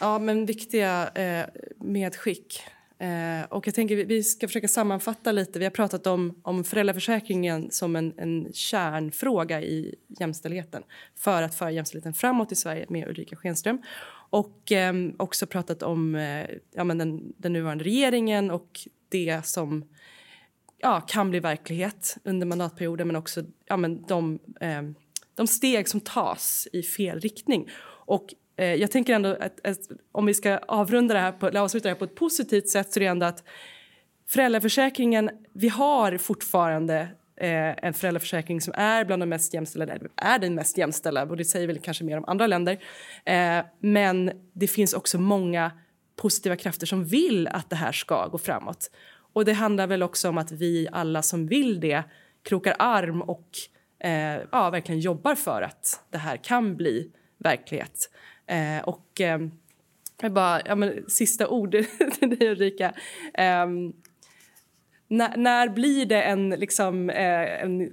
Ja, 0.00 0.18
men 0.18 0.46
viktiga 0.46 1.08
eh, 1.08 1.46
medskick. 1.76 2.62
Eh, 2.98 3.42
och 3.48 3.66
jag 3.66 3.74
tänker 3.74 3.96
vi 3.96 4.22
ska 4.22 4.48
försöka 4.48 4.68
sammanfatta 4.68 5.32
lite. 5.32 5.58
Vi 5.58 5.64
har 5.64 5.70
pratat 5.70 6.06
om, 6.06 6.40
om 6.42 6.64
föräldraförsäkringen 6.64 7.70
som 7.70 7.96
en, 7.96 8.14
en 8.16 8.52
kärnfråga 8.52 9.62
i 9.62 9.94
jämställdheten 10.20 10.82
för 11.14 11.42
att 11.42 11.54
föra 11.54 11.70
jämställdheten 11.70 12.14
framåt 12.14 12.52
i 12.52 12.56
Sverige 12.56 12.86
med 12.88 13.08
Ulrika 13.08 13.36
Schenström. 13.36 13.82
Och 14.30 14.72
eh, 14.72 14.94
också 15.16 15.46
pratat 15.46 15.82
om 15.82 16.14
eh, 16.14 16.46
ja, 16.74 16.84
men 16.84 16.98
den, 16.98 17.32
den 17.36 17.52
nuvarande 17.52 17.84
regeringen 17.84 18.50
och 18.50 18.80
det 19.08 19.46
som 19.46 19.84
ja, 20.78 21.00
kan 21.00 21.30
bli 21.30 21.40
verklighet 21.40 22.16
under 22.24 22.46
mandatperioden 22.46 23.06
men 23.06 23.16
också 23.16 23.44
ja, 23.64 23.76
men 23.76 24.02
de, 24.02 24.38
eh, 24.60 24.82
de 25.34 25.46
steg 25.46 25.88
som 25.88 26.00
tas 26.00 26.68
i 26.72 26.82
fel 26.82 27.20
riktning. 27.20 27.68
Och 28.06 28.34
eh, 28.56 28.74
jag 28.74 28.90
tänker 28.90 29.14
ändå 29.14 29.36
att, 29.40 29.66
att, 29.66 29.78
om 30.12 30.26
vi 30.26 30.34
ska 30.34 30.58
avrunda 30.58 31.14
det 31.14 31.20
här 31.20 31.32
på, 31.32 31.48
eller 31.48 31.60
avsluta 31.60 31.88
det 31.88 31.94
här 31.94 31.98
på 31.98 32.04
ett 32.04 32.14
positivt 32.14 32.68
sätt 32.68 32.92
så 32.92 32.98
är 32.98 33.00
det 33.00 33.06
ändå 33.06 33.26
att 33.26 33.44
föräldraförsäkringen, 34.28 35.30
vi 35.52 35.68
har 35.68 36.18
fortfarande 36.18 37.08
eh, 37.36 37.84
en 37.84 37.94
föräldraförsäkring 37.94 38.60
som 38.60 38.74
är 38.76 39.04
bland 39.04 39.22
de 39.22 39.26
mest 39.26 39.54
jämställda, 39.54 39.94
eller 39.94 40.10
är 40.16 40.38
den 40.38 40.54
mest 40.54 40.78
jämställda 40.78 41.22
och 41.22 41.36
det 41.36 41.44
säger 41.44 41.66
väl 41.66 41.78
kanske 41.78 42.04
mer 42.04 42.18
om 42.18 42.24
andra 42.24 42.46
länder. 42.46 42.78
Eh, 43.24 43.64
men 43.80 44.30
det 44.52 44.68
finns 44.68 44.92
också 44.92 45.18
många 45.18 45.70
positiva 46.16 46.56
krafter 46.56 46.86
som 46.86 47.04
vill 47.04 47.48
att 47.48 47.70
det 47.70 47.76
här 47.76 47.92
ska 47.92 48.26
gå 48.26 48.38
framåt. 48.38 48.90
Och 49.32 49.44
det 49.44 49.52
handlar 49.52 49.86
väl 49.86 50.02
också 50.02 50.28
om 50.28 50.38
att 50.38 50.52
vi 50.52 50.88
alla 50.92 51.22
som 51.22 51.46
vill 51.46 51.80
det 51.80 52.02
krokar 52.42 52.76
arm 52.78 53.22
och 53.22 53.48
eh, 53.98 54.40
ja, 54.52 54.70
verkligen 54.70 55.00
jobbar 55.00 55.34
för 55.34 55.62
att 55.62 56.04
det 56.10 56.18
här 56.18 56.36
kan 56.36 56.76
bli 56.76 57.10
verklighet. 57.38 58.10
Eh, 58.46 58.84
och 58.84 59.20
eh, 59.20 59.40
jag 60.20 60.32
bara, 60.32 60.60
ja, 60.64 60.74
men, 60.74 61.04
sista 61.08 61.48
ord 61.48 61.70
till 62.18 62.38
dig 62.38 62.48
Ulrika. 62.48 62.94
Eh, 63.34 63.66
när, 65.08 65.36
när, 65.36 65.68
blir 65.68 66.06
det 66.06 66.22
en, 66.22 66.50
liksom, 66.50 67.10
eh, 67.10 67.62
en 67.62 67.90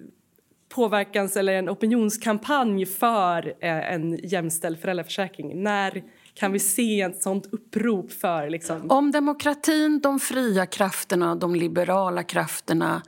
påverkans 0.70 1.38
eller 1.38 1.54
en 1.54 1.70
opinionskampanj 1.70 2.86
för 2.86 3.48
eh, 3.48 3.94
en 3.94 4.20
jämställd 4.24 4.80
föräldraförsäkring? 4.80 5.64
När 5.64 6.04
kan 6.34 6.52
vi 6.52 6.60
se 6.60 7.02
ett 7.02 7.22
sånt 7.22 7.54
upprop 7.54 8.12
för... 8.12 8.50
Liksom... 8.50 8.92
Om 8.92 9.12
demokratin, 9.12 10.00
de 10.00 10.20
fria 10.20 10.66
krafterna, 10.66 11.36
de 11.36 11.56
liberala 11.56 12.24
krafterna 12.24 13.02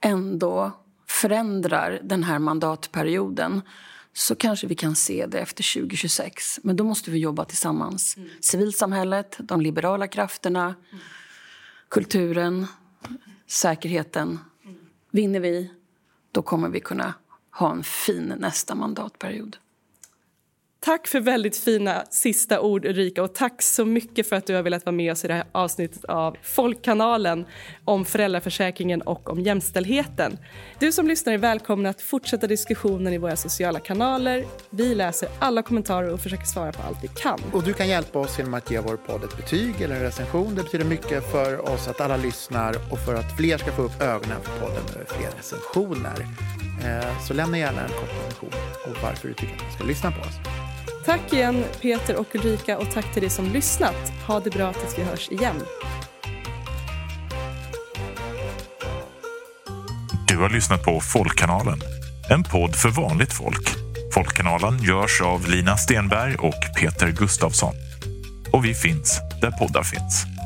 ändå 0.00 0.72
förändrar 1.06 2.00
den 2.02 2.22
här 2.22 2.38
mandatperioden 2.38 3.62
så 4.18 4.34
kanske 4.34 4.66
vi 4.66 4.74
kan 4.74 4.96
se 4.96 5.26
det 5.26 5.38
efter 5.38 5.80
2026. 5.80 6.60
Men 6.62 6.76
då 6.76 6.84
måste 6.84 7.10
vi 7.10 7.18
jobba 7.18 7.44
tillsammans. 7.44 8.16
Mm. 8.16 8.28
Civilsamhället, 8.40 9.36
de 9.38 9.60
liberala 9.60 10.08
krafterna, 10.08 10.64
mm. 10.64 11.02
kulturen, 11.88 12.66
säkerheten. 13.46 14.38
Mm. 14.64 14.76
Vinner 15.10 15.40
vi, 15.40 15.70
då 16.32 16.42
kommer 16.42 16.68
vi 16.68 16.80
kunna 16.80 17.14
ha 17.50 17.72
en 17.72 17.84
fin 17.84 18.34
nästa 18.38 18.74
mandatperiod. 18.74 19.56
Tack 20.80 21.06
för 21.06 21.20
väldigt 21.20 21.56
fina 21.56 22.04
sista 22.10 22.60
ord, 22.60 22.84
Ulrika. 22.84 23.22
Och 23.22 23.34
tack 23.34 23.62
så 23.62 23.84
mycket 23.84 24.28
för 24.28 24.36
att 24.36 24.46
du 24.46 24.54
har 24.54 24.62
velat 24.62 24.86
vara 24.86 24.96
med 24.96 25.12
oss 25.12 25.24
i 25.24 25.28
det 25.28 25.34
här 25.34 25.44
avsnittet 25.52 26.04
av 26.04 26.36
Folkkanalen 26.42 27.46
om 27.84 28.04
föräldraförsäkringen 28.04 29.02
och 29.02 29.30
om 29.30 29.40
jämställdheten. 29.40 30.38
Du 30.78 30.92
som 30.92 31.08
lyssnar 31.08 31.32
är 31.32 31.38
välkommen 31.38 31.86
att 31.86 32.02
fortsätta 32.02 32.46
diskussionen 32.46 33.12
i 33.12 33.18
våra 33.18 33.36
sociala 33.36 33.80
kanaler. 33.80 34.44
Vi 34.70 34.94
läser 34.94 35.28
alla 35.38 35.62
kommentarer 35.62 36.12
och 36.12 36.20
försöker 36.20 36.44
svara 36.44 36.72
på 36.72 36.82
allt 36.82 36.98
vi 37.02 37.08
kan. 37.08 37.40
Och 37.52 37.62
du 37.62 37.72
kan 37.72 37.88
hjälpa 37.88 38.18
oss 38.18 38.38
genom 38.38 38.54
att 38.54 38.70
ge 38.70 38.80
vår 38.80 38.96
podd 38.96 39.24
ett 39.24 39.36
betyg 39.36 39.80
eller 39.80 39.94
en 39.94 40.02
recension. 40.02 40.54
Det 40.54 40.62
betyder 40.62 40.84
mycket 40.84 41.30
för 41.32 41.68
oss 41.72 41.88
att 41.88 42.00
alla 42.00 42.16
lyssnar 42.16 42.74
och 42.92 42.98
för 42.98 43.14
att 43.14 43.36
fler 43.36 43.58
ska 43.58 43.72
få 43.72 43.82
upp 43.82 44.02
ögonen 44.02 44.40
för 44.42 44.60
podden 44.60 44.82
med 44.96 45.08
fler 45.08 45.30
recensioner. 45.36 46.26
Eh, 46.84 47.20
så 47.26 47.34
lämna 47.34 47.58
gärna 47.58 47.82
en 47.82 47.88
kort 47.88 48.10
recension 48.24 48.60
och 48.84 49.02
varför 49.02 49.28
du 49.28 49.34
tycker 49.34 49.54
att 49.54 49.62
man 49.62 49.72
ska 49.72 49.84
lyssna 49.84 50.10
på 50.10 50.20
oss. 50.20 50.67
Tack 51.08 51.32
igen 51.32 51.64
Peter 51.80 52.16
och 52.16 52.34
Ulrika 52.34 52.78
och 52.78 52.90
tack 52.90 53.12
till 53.12 53.22
dig 53.22 53.30
som 53.30 53.52
lyssnat. 53.52 54.12
Ha 54.26 54.40
det 54.40 54.50
bra 54.50 54.72
tills 54.72 54.98
vi 54.98 55.02
hörs 55.02 55.28
igen. 55.30 55.56
Du 60.28 60.36
har 60.36 60.50
lyssnat 60.50 60.84
på 60.84 61.00
Folkkanalen 61.00 61.80
En 62.30 62.42
podd 62.42 62.76
för 62.76 62.88
vanligt 62.88 63.32
folk. 63.32 63.68
Folkkanalen 64.14 64.82
görs 64.82 65.20
av 65.20 65.48
Lina 65.48 65.76
Stenberg 65.76 66.34
och 66.34 66.76
Peter 66.76 67.12
Gustafsson. 67.12 67.74
Och 68.52 68.64
vi 68.64 68.74
finns 68.74 69.20
där 69.40 69.50
poddar 69.50 69.82
finns. 69.82 70.37